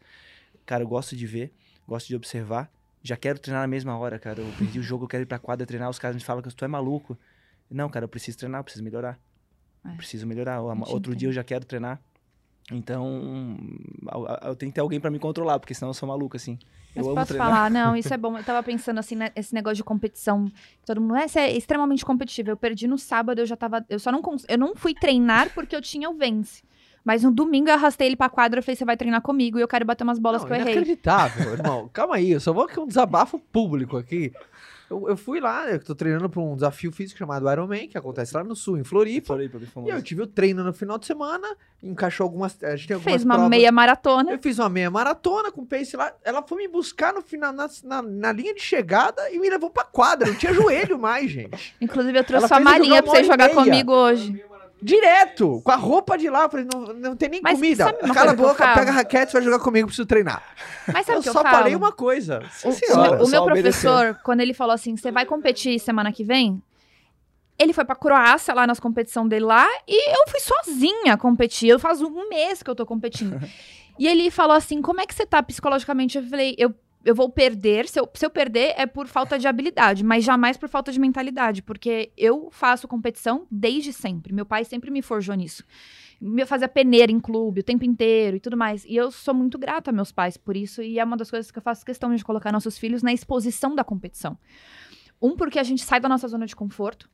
[0.66, 1.54] Cara, eu gosto de ver,
[1.88, 2.72] gosto de observar.
[3.02, 4.42] Já quero treinar na mesma hora, cara.
[4.42, 5.90] Eu perdi o jogo, eu quero ir pra quadra treinar.
[5.90, 7.18] Os caras me falam que tu é maluco.
[7.70, 9.18] Não, cara, eu preciso treinar, eu preciso melhorar.
[9.86, 9.96] É.
[9.96, 10.60] Preciso melhorar.
[10.62, 11.16] Outro entende.
[11.18, 12.02] dia eu já quero treinar.
[12.72, 13.58] Então,
[14.44, 16.58] eu, tenho que ter alguém pra me controlar, porque senão eu sou maluco, assim.
[16.96, 17.48] Mas eu posso treinar.
[17.50, 18.38] falar, não, isso é bom.
[18.38, 20.52] Eu tava pensando assim, né, esse negócio de competição.
[20.86, 22.52] Todo mundo, essa é extremamente competitiva.
[22.52, 23.84] Eu perdi no sábado, eu já tava.
[23.90, 26.64] Eu só não cons- Eu não fui treinar porque eu tinha o Vence.
[27.04, 29.62] Mas no domingo eu arrastei ele pra quadra e falei: você vai treinar comigo e
[29.62, 30.74] eu quero bater umas bolas Não, que eu errei.
[30.74, 31.90] inacreditável, irmão.
[31.94, 34.32] Calma aí, eu só vou aqui um desabafo público aqui.
[34.90, 38.36] Eu, eu fui lá, eu tô treinando pra um desafio físico chamado Ironman, que acontece
[38.36, 39.36] lá no sul, em Floripa.
[39.38, 39.48] Mim,
[39.86, 41.48] E eu tive o treino no final de semana,
[41.84, 42.58] encaixou algumas.
[42.64, 43.50] A gente tem algumas Fez uma provas.
[43.52, 44.32] meia maratona.
[44.32, 46.12] Eu fiz uma meia maratona com pace lá.
[46.24, 49.70] Ela foi me buscar no final, na, na, na linha de chegada e me levou
[49.70, 50.28] pra quadra.
[50.28, 51.76] Não tinha joelho mais, gente.
[51.80, 54.44] Inclusive, eu trouxe Ela sua malinha pra você jogar comigo hoje.
[54.82, 55.62] Direto!
[55.64, 56.44] Com a roupa de lá.
[56.44, 57.84] Eu falei, não, não tem nem Mas comida.
[57.86, 58.76] sabe uma Cala a coisa que eu boca, falo?
[58.80, 60.42] pega a raquete, vai jogar comigo, preciso treinar.
[60.92, 61.56] Mas sabe eu o que eu só falo?
[61.58, 62.42] falei uma coisa.
[62.52, 63.12] Sim, O, senhora.
[63.12, 63.92] o meu Só obedeceu.
[63.92, 66.62] professor, quando ele falou assim, você vai competir semana que vem?
[67.58, 71.68] Ele foi pra Croácia lá nas competições dele lá e eu fui sozinha competir.
[71.70, 73.38] Eu faz um mês que eu tô competindo.
[74.00, 76.18] e ele falou assim: como é que você tá psicologicamente?
[76.18, 76.74] Eu falei, eu,
[77.10, 77.88] eu vou perder.
[77.88, 81.00] Se eu, se eu perder, é por falta de habilidade, mas jamais por falta de
[81.00, 81.64] mentalidade.
[81.64, 84.32] Porque eu faço competição desde sempre.
[84.32, 85.64] Meu pai sempre me forjou nisso.
[86.22, 88.86] Me fazia peneira em clube o tempo inteiro e tudo mais.
[88.86, 90.84] E eu sou muito grata a meus pais por isso.
[90.84, 93.74] E é uma das coisas que eu faço questão de colocar nossos filhos na exposição
[93.74, 94.38] da competição.
[95.22, 97.10] Um, porque a gente sai da nossa zona de conforto.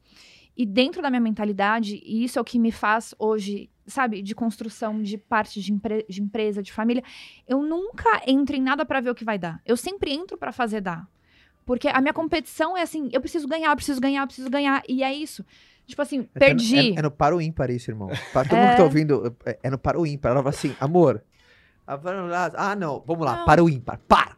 [0.58, 4.34] E dentro da minha mentalidade, e isso é o que me faz hoje, sabe, de
[4.34, 7.04] construção de parte de, empre- de empresa, de família,
[7.48, 9.62] eu nunca entro em nada pra ver o que vai dar.
[9.66, 11.08] Eu sempre entro pra fazer dar.
[11.66, 14.82] Porque a minha competição é assim, eu preciso ganhar, eu preciso ganhar, eu preciso ganhar.
[14.88, 15.44] E é isso.
[15.88, 16.76] Tipo assim, É perdi.
[16.92, 18.08] no- É, é no para o ímpar isso, irmão.
[18.32, 18.62] Pra todo É.
[18.62, 20.32] mundo que tá ouvindo, é, é no para o ímpar.
[20.32, 21.24] Ela fala assim, amor.
[21.88, 23.46] Ah, não, vamos lá, Não.
[23.46, 24.35] para o ímpar, para.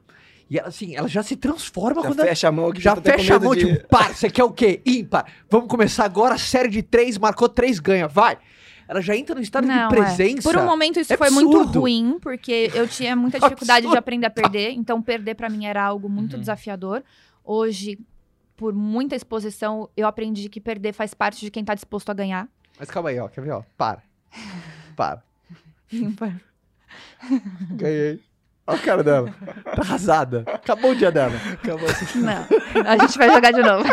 [0.50, 2.82] E ela, assim, ela já se transforma Já quando ela fecha a mão aqui.
[2.82, 4.82] Já com fecha a mão, de- tipo, para, você quer o quê?
[4.86, 5.26] Ímpar.
[5.50, 8.38] Vamos começar agora, série de três, marcou três, ganha, vai.
[8.88, 9.98] Ela já entra no estado Não, de é.
[9.98, 10.42] presença.
[10.50, 11.82] Por um momento isso É foi muito absurdo.
[11.82, 14.72] ruim, porque eu tinha muita dificuldade de aprender a perder.
[14.72, 16.40] Então, perder pra mim era algo muito Uhum.
[16.40, 17.04] desafiador.
[17.44, 18.00] Hoje,
[18.56, 22.48] por muita exposição, eu aprendi que perder faz parte de quem tá disposto a ganhar.
[22.80, 24.02] Mas calma aí, ó, quer ver, ó, para.
[24.96, 25.22] Para.
[25.92, 26.40] Ímpar.
[27.72, 28.22] Ganhei.
[28.68, 29.34] Olha a cara dela.
[29.64, 30.44] Tá arrasada.
[30.46, 31.34] Acabou o dia dela.
[31.54, 32.20] Acabou assim.
[32.20, 32.46] Não,
[32.86, 33.86] a gente vai jogar de novo.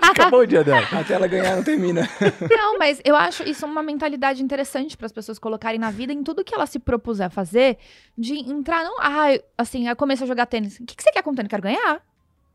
[0.00, 0.86] Acabou o dia dela.
[0.98, 2.08] Até ela ganhar não termina.
[2.50, 6.22] Não, mas eu acho isso uma mentalidade interessante para as pessoas colocarem na vida em
[6.22, 7.76] tudo que ela se propuser a fazer,
[8.16, 10.80] de entrar, não, ah, assim, eu comecei a jogar tênis.
[10.80, 11.46] O que, que você quer com tênis?
[11.46, 12.02] Eu quero ganhar.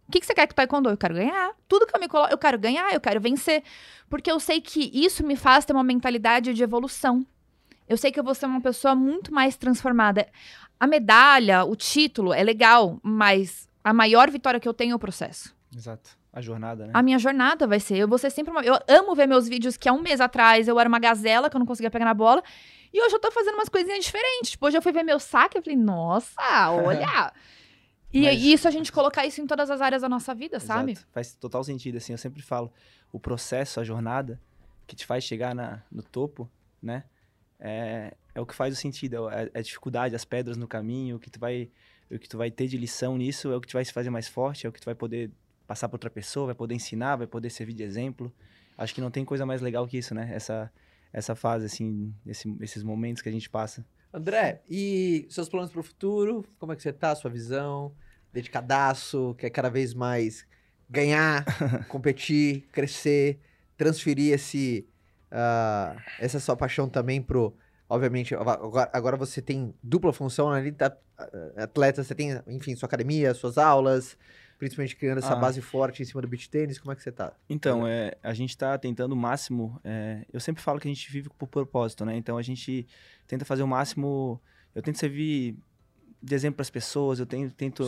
[0.07, 0.89] O que, que você quer com taekwondo?
[0.89, 1.51] Eu quero ganhar.
[1.67, 3.63] Tudo que eu me coloco, eu quero ganhar, eu quero vencer.
[4.09, 7.25] Porque eu sei que isso me faz ter uma mentalidade de evolução.
[7.87, 10.27] Eu sei que eu vou ser uma pessoa muito mais transformada.
[10.79, 14.99] A medalha, o título é legal, mas a maior vitória que eu tenho é o
[14.99, 15.55] processo.
[15.75, 16.17] Exato.
[16.33, 16.91] A jornada, né?
[16.93, 17.97] A minha jornada vai ser.
[17.97, 18.61] Eu vou ser sempre uma.
[18.61, 21.55] Eu amo ver meus vídeos que há um mês atrás eu era uma gazela que
[21.55, 22.43] eu não conseguia pegar na bola.
[22.91, 24.51] E hoje eu tô fazendo umas coisinhas diferentes.
[24.51, 26.33] Tipo, hoje eu fui ver meu saque e falei, nossa,
[26.71, 27.31] olha!
[28.11, 30.59] e Mas- e isso a gente colocar isso em todas as áreas da nossa vida,
[30.59, 30.93] sabe?
[30.93, 31.07] Exato.
[31.13, 32.71] Faz total sentido, assim, eu sempre falo,
[33.13, 34.41] o processo, a jornada
[34.87, 36.49] que te faz chegar na, no topo,
[36.81, 37.03] né,
[37.59, 41.15] é, é o que faz o sentido, é, é a dificuldade, as pedras no caminho,
[41.15, 41.69] o que tu vai,
[42.11, 44.09] o que tu vai ter de lição nisso é o que te vai se fazer
[44.09, 45.31] mais forte, é o que tu vai poder
[45.67, 48.31] passar para outra pessoa, vai poder ensinar, vai poder servir de exemplo.
[48.77, 50.71] Acho que não tem coisa mais legal que isso, né, essa,
[51.11, 53.85] essa fase, assim, esse- esses momentos que a gente passa.
[54.13, 56.45] André, e seus planos pro futuro?
[56.59, 57.13] Como é que você tá?
[57.15, 57.93] Sua visão?
[58.31, 59.35] Dedicadaço?
[59.37, 60.45] Quer cada vez mais
[60.89, 61.43] ganhar,
[61.89, 63.39] competir, crescer,
[63.75, 64.87] transferir esse,
[65.31, 67.55] ah, essa sua paixão também pro...
[67.87, 71.29] Obviamente, agora, agora você tem dupla função ali, tá, ah,
[71.63, 74.17] atleta, você tem, enfim, sua academia, suas aulas,
[74.57, 75.35] principalmente criando essa Ah.
[75.35, 76.79] base forte em cima do beach tênis.
[76.79, 77.33] Como é que você tá?
[77.47, 79.79] Então, é, a gente está tentando o máximo.
[79.83, 82.15] é, eu sempre falo que a gente vive por propósito, né?
[82.17, 82.87] Então a gente
[83.27, 84.41] tenta fazer o máximo.
[84.73, 85.55] Eu tento servir
[86.23, 87.19] de exemplo para as pessoas.
[87.19, 87.83] Eu tento, tento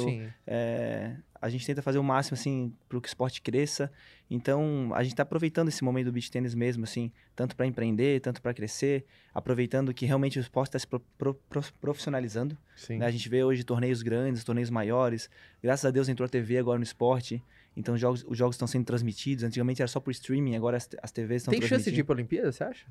[0.45, 3.91] é, a gente tenta fazer o máximo assim para que o esporte cresça.
[4.29, 8.19] Então a gente está aproveitando esse momento do beach tênis mesmo, assim, tanto para empreender,
[8.21, 12.57] tanto para crescer, aproveitando que realmente o esporte está se pro- pro- pro- profissionalizando.
[12.97, 13.05] Né?
[13.05, 15.29] A gente vê hoje torneios grandes, torneios maiores.
[15.61, 17.41] Graças a Deus entrou a TV agora no esporte.
[17.75, 19.43] Então os jogos, os jogos estão sendo transmitidos.
[19.43, 22.13] Antigamente era só por streaming, agora as, as TVs estão Tem chance de ir pra
[22.15, 22.85] Olimpíada, você acha?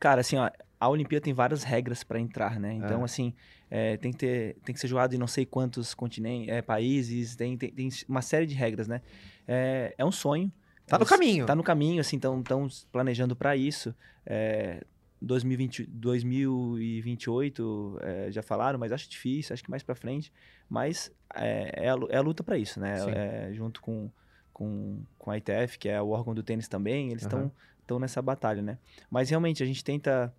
[0.00, 2.72] Cara, assim, ó, a Olimpíada tem várias regras para entrar, né?
[2.72, 3.04] Então, É.
[3.04, 3.34] assim,
[3.70, 7.36] é, tem, que ter, tem que ser jogado em não sei quantos continentes, é, países,
[7.36, 9.02] tem, tem, tem uma série de regras, né?
[9.46, 10.50] É, é um sonho.
[10.86, 11.44] Tá no caminho.
[11.44, 12.42] Tá no caminho, assim, estão
[12.90, 13.94] planejando para isso.
[14.24, 14.82] É,
[15.20, 20.32] 2020, 2028 é, já falaram, mas acho difícil, acho que mais para frente.
[20.68, 22.96] Mas é, é, a, é a luta para isso, né?
[23.14, 24.10] É, junto com,
[24.52, 27.52] com, com a ITF, que é o órgão do tênis também, eles estão Aham.
[27.90, 28.78] Estão nessa batalha, né?
[29.10, 30.32] Mas realmente a gente tenta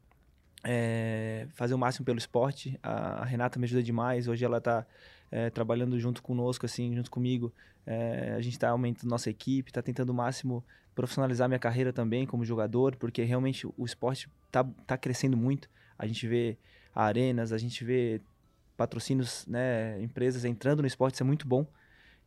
[0.63, 2.79] é, fazer o máximo pelo esporte.
[2.81, 4.27] A, a Renata me ajuda demais.
[4.27, 4.85] Hoje ela está
[5.53, 7.53] trabalhando junto conosco, assim, junto comigo.
[7.85, 12.25] É, a gente está aumentando nossa equipe, está tentando o máximo profissionalizar minha carreira também
[12.25, 15.69] como jogador, porque realmente o esporte tá, tá crescendo muito.
[15.97, 16.57] A gente vê
[16.93, 18.21] arenas, a gente vê
[18.75, 21.65] patrocínios, né, empresas entrando no esporte, isso é muito bom.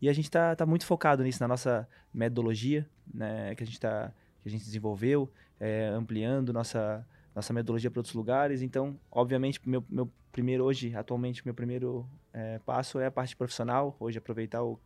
[0.00, 3.78] E a gente tá, tá muito focado nisso, na nossa metodologia, né, que a gente
[3.78, 4.12] tá
[4.44, 8.60] que a gente desenvolveu, é, ampliando nossa, nossa metodologia para outros lugares.
[8.60, 13.96] Então, obviamente, meu, meu primeiro hoje, atualmente, meu primeiro é, passo é a parte profissional.
[13.98, 14.78] Hoje, aproveitar o.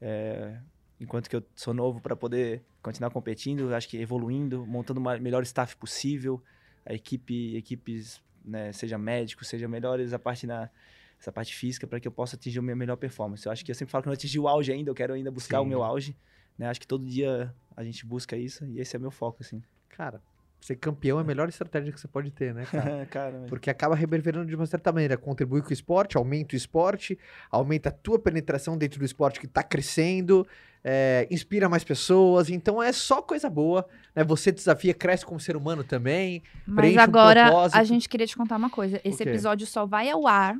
[0.00, 0.60] é,
[1.00, 5.42] enquanto que eu sou novo para poder continuar competindo, acho que evoluindo, montando o melhor
[5.42, 6.40] staff possível,
[6.86, 10.70] a equipe, equipes, né, seja médicos, seja melhores, a parte na
[11.18, 13.46] essa parte física para que eu possa atingir a minha melhor performance.
[13.46, 15.30] Eu acho que eu sempre falo que não atingi o auge ainda, eu quero ainda
[15.30, 15.70] buscar o Sim.
[15.70, 16.16] meu auge,
[16.58, 16.68] né?
[16.68, 19.62] Acho que todo dia a gente busca isso e esse é meu foco, assim.
[19.88, 20.20] Cara,
[20.60, 23.04] ser campeão é a melhor estratégia que você pode ter, né, cara?
[23.10, 26.56] Cara, mas- Porque acaba reverberando de uma certa maneira, contribui com o esporte, aumenta o
[26.56, 27.18] esporte,
[27.50, 30.46] aumenta a tua penetração dentro do esporte que tá crescendo,
[30.82, 34.24] é, inspira mais pessoas, então é só coisa boa, né?
[34.24, 36.42] Você desafia, cresce como ser humano também.
[36.66, 37.76] Mas um agora propósito.
[37.78, 39.00] a gente queria te contar uma coisa.
[39.04, 40.56] Esse episódio só vai ao ar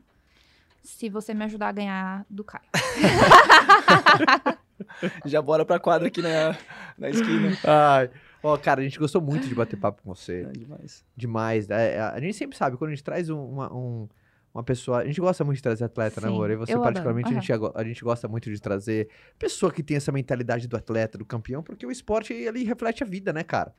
[0.83, 2.65] se você me ajudar a ganhar do Caio.
[5.25, 6.57] Já bora pra quadra aqui na,
[6.99, 7.57] na esquina.
[7.65, 8.11] Ai,
[8.43, 10.47] ó, cara, a gente gostou muito de bater papo com você.
[10.49, 11.05] É demais.
[11.17, 11.69] demais.
[11.69, 12.01] né?
[12.01, 14.09] A gente sempre sabe, quando a gente traz um- uma, um-
[14.55, 14.99] uma pessoa.
[14.99, 16.49] A gente gosta muito de trazer atleta, né, Sim, amor?
[16.51, 19.09] E você, particularmente, a, gente, a gente gosta muito de trazer
[19.39, 23.07] pessoa que tem essa mentalidade do atleta, do campeão, porque o esporte ele reflete a
[23.07, 23.75] vida, né, cara?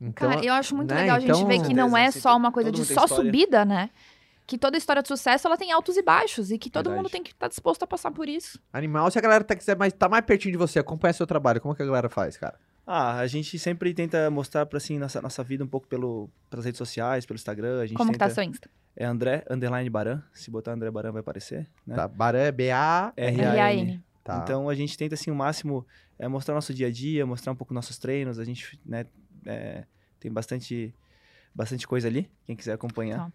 [0.00, 2.32] Então, Cara, eu acho muito né, legal a gente então- ver que não é só
[2.32, 3.24] sim, uma coisa de só história.
[3.24, 3.90] subida, né?
[4.46, 7.02] Que toda história de sucesso ela tem altos e baixos e que todo Verdade.
[7.02, 8.60] mundo tem que estar disposto a passar por isso.
[8.72, 11.60] animal, se a galera tá, quiser mais, tá mais pertinho de você, acompanha seu trabalho,
[11.60, 12.58] como é que a galera faz, cara?
[12.86, 16.66] Ah, a gente sempre tenta mostrar pra assim nossa, nossa vida um pouco pelo, pelas
[16.66, 17.80] redes sociais, pelo Instagram.
[17.80, 18.34] A gente Como que tá tenta...
[18.34, 18.68] seu Insta?
[18.94, 20.22] É André Underline Baran.
[20.32, 21.66] Se botar André Baran vai aparecer.
[21.86, 21.96] Né?
[21.96, 23.12] Tá, Baré, B-A...
[23.16, 24.04] R-A-N.
[24.22, 24.40] Tá.
[24.42, 25.86] Então a gente tenta assim o máximo
[26.18, 28.38] é, mostrar nosso dia a dia, mostrar um pouco nossos treinos.
[28.38, 29.06] A gente né,
[29.46, 29.84] é,
[30.20, 30.94] tem bastante
[31.54, 32.28] bastante coisa ali.
[32.46, 33.18] Quem quiser acompanhar.
[33.30, 33.32] Top.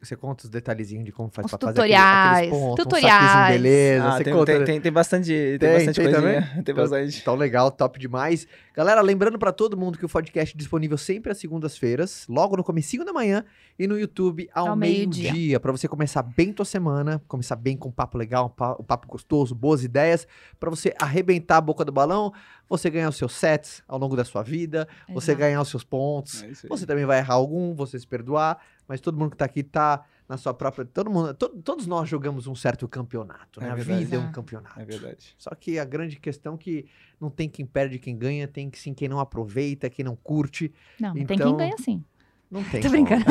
[0.00, 3.44] Você conta os detalhezinhos de como faz Os pra fazer tutoriais, aquele, aqueles pontos, tutoriais.
[3.44, 4.52] um beleza, Ah, você tem, conta...
[4.56, 6.42] tem, tem, tem bastante, tem, Tem, bastante tem coisinha.
[6.42, 6.64] também?
[6.64, 7.20] Tem bastante.
[7.20, 8.48] Então, legal, top demais.
[8.74, 12.64] Galera, lembrando pra todo mundo que o podcast é disponível sempre às segundas-feiras, logo no
[12.64, 13.44] comecinho da manhã
[13.78, 15.32] e no YouTube ao, Ao meio-dia.
[15.32, 18.76] meio-dia, Pra você começar bem tua semana, começar bem com um papo legal, um pa-
[18.80, 20.26] um papo gostoso, boas ideias,
[20.58, 22.32] pra você arrebentar a boca do balão,
[22.68, 25.38] você ganhar os seus sets ao longo da sua vida, você Exato.
[25.40, 26.42] ganhar os seus pontos.
[26.42, 26.68] É.
[26.68, 30.04] Você também vai errar algum, você se perdoar, mas todo mundo que tá aqui tá
[30.28, 30.84] na sua própria.
[30.84, 33.68] Todo mundo, to- todos nós jogamos um certo campeonato, né?
[33.68, 34.32] É a vida é um Exato.
[34.32, 34.78] campeonato.
[34.80, 35.34] É verdade.
[35.36, 36.86] Só que a grande questão é que
[37.20, 40.72] não tem quem perde, quem ganha, tem que sim quem não aproveita, quem não curte.
[40.98, 42.04] Não, tem Então, quem ganha sim.
[42.50, 42.80] Não tem.
[42.80, 43.04] Tô como.
[43.04, 43.24] brincando.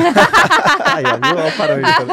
[0.86, 2.06] Aí, ó, parâmetro.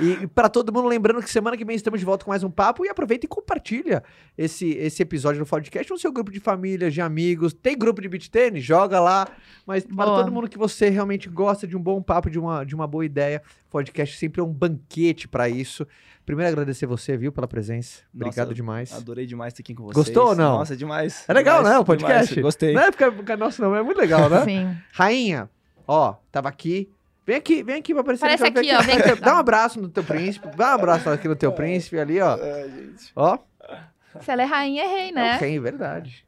[0.00, 2.50] E pra todo mundo, lembrando que semana que vem estamos de volta com mais um
[2.50, 2.84] papo.
[2.84, 4.02] E aproveita e compartilha
[4.36, 7.52] esse, esse episódio do podcast no seu grupo de família, de amigos.
[7.52, 8.64] Tem grupo de beat tênis?
[8.64, 9.26] Joga lá.
[9.66, 10.18] Mas para Boa.
[10.18, 13.04] todo mundo que você realmente gosta de um bom papo, de uma, de uma boa
[13.04, 15.86] ideia, podcast sempre é um banquete pra isso.
[16.24, 18.00] Primeiro, agradecer você, viu, pela presença.
[18.12, 18.92] Obrigado Nossa, demais.
[18.92, 19.94] Adorei demais estar aqui com vocês.
[19.94, 20.58] Gostou ou não?
[20.58, 21.24] Nossa, demais.
[21.28, 22.34] É legal, demais, né, o podcast?
[22.34, 22.42] demais.
[22.42, 22.74] Gostei.
[22.74, 24.44] Não é porque é nosso não, é muito legal, né?
[24.44, 24.76] Sim.
[24.92, 25.48] Rainha,
[25.86, 26.90] ó, tava aqui.
[27.26, 28.24] Vem aqui, vem aqui pra aparecer.
[28.24, 29.20] Aparece no teu- aqui, ó, vem aqui.
[29.20, 30.48] Dá um abraço no teu príncipe.
[30.56, 32.36] Dá um abraço aqui no teu príncipe ali, ó.
[32.36, 33.12] É, gente.
[33.16, 33.38] Ó,
[34.20, 35.34] Se ela é rainha, é rei, é né?
[35.36, 36.24] um rei, verdade.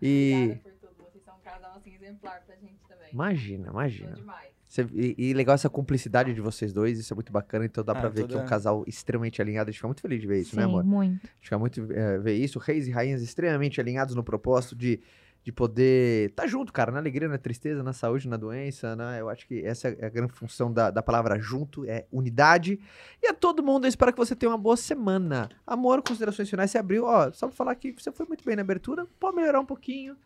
[0.00, 1.10] E Obrigada por tudo.
[1.12, 3.08] Vocês são um casal assim, exemplar pra gente também.
[3.12, 4.12] imagina, imagina.
[4.12, 4.44] demais.
[4.66, 7.64] Cê- e, e legal essa cumplicidade de vocês dois, isso é muito bacana.
[7.64, 9.68] Então dá Ah, pra ver que é um toda- casal extremamente alinhado.
[9.68, 10.84] A gente fica muito feliz de ver isso, né, Sim, amor?
[10.84, 11.24] muito.
[11.24, 12.58] A gente fica muito é, ver isso.
[12.58, 15.00] Reis e rainhas extremamente alinhados no propósito de,
[15.44, 19.20] de poder estar junto, cara, na alegria, na tristeza, na saúde, na doença, né?
[19.20, 22.80] Eu acho que essa é a grande função da, da palavra junto, é unidade.
[23.22, 25.50] E a todo mundo, eu espero que você tenha uma boa semana.
[25.66, 28.62] Amor, considerações finais, você abriu, ó, só pra falar que você foi muito bem na
[28.62, 30.16] abertura, pode melhorar um pouquinho,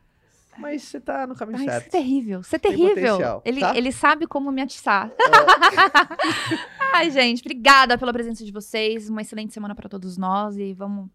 [0.56, 1.90] mas você tá no caminho Ai, isso é certo.
[1.90, 2.40] terrível.
[2.40, 3.42] Isso é terrível.
[3.44, 3.76] ele, tá?
[3.76, 5.10] ele sabe como me atiçar.
[6.94, 9.08] Ai, gente, obrigada pela presença de vocês.
[9.08, 11.08] Uma excelente semana pra todos nós e vamos,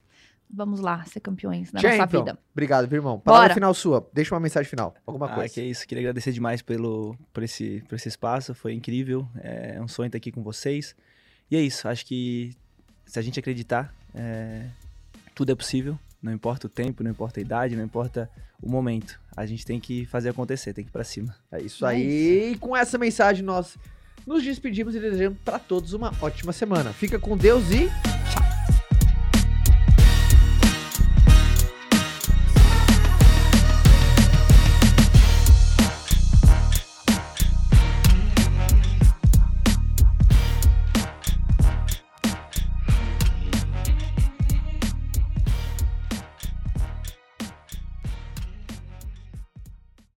[0.53, 2.39] vamos lá ser campeões da nossa Champion, vida.
[2.53, 3.19] obrigado, viu, irmão.
[3.19, 3.53] Palavra Bora.
[3.55, 5.53] final sua, deixa uma mensagem final, alguma Ah, coisa.
[5.53, 5.87] que isso.
[5.87, 8.53] Queria agradecer demais pelo, por, esse, por esse espaço.
[8.53, 9.27] Foi incrível.
[9.41, 10.95] É um sonho estar aqui com vocês.
[11.49, 11.87] E é isso.
[11.87, 12.55] Acho que
[13.05, 14.65] se a gente acreditar, é,
[15.35, 15.97] tudo é possível.
[16.21, 18.29] Não importa o tempo, não importa a idade, não importa
[18.61, 19.19] o momento.
[19.35, 21.35] A gente tem que fazer acontecer, tem que ir pra cima.
[21.51, 22.51] É isso É aí.
[22.53, 23.77] E com essa mensagem nós
[24.25, 26.93] nos despedimos e desejamos para todos uma ótima semana.
[26.93, 27.89] Fica com Deus e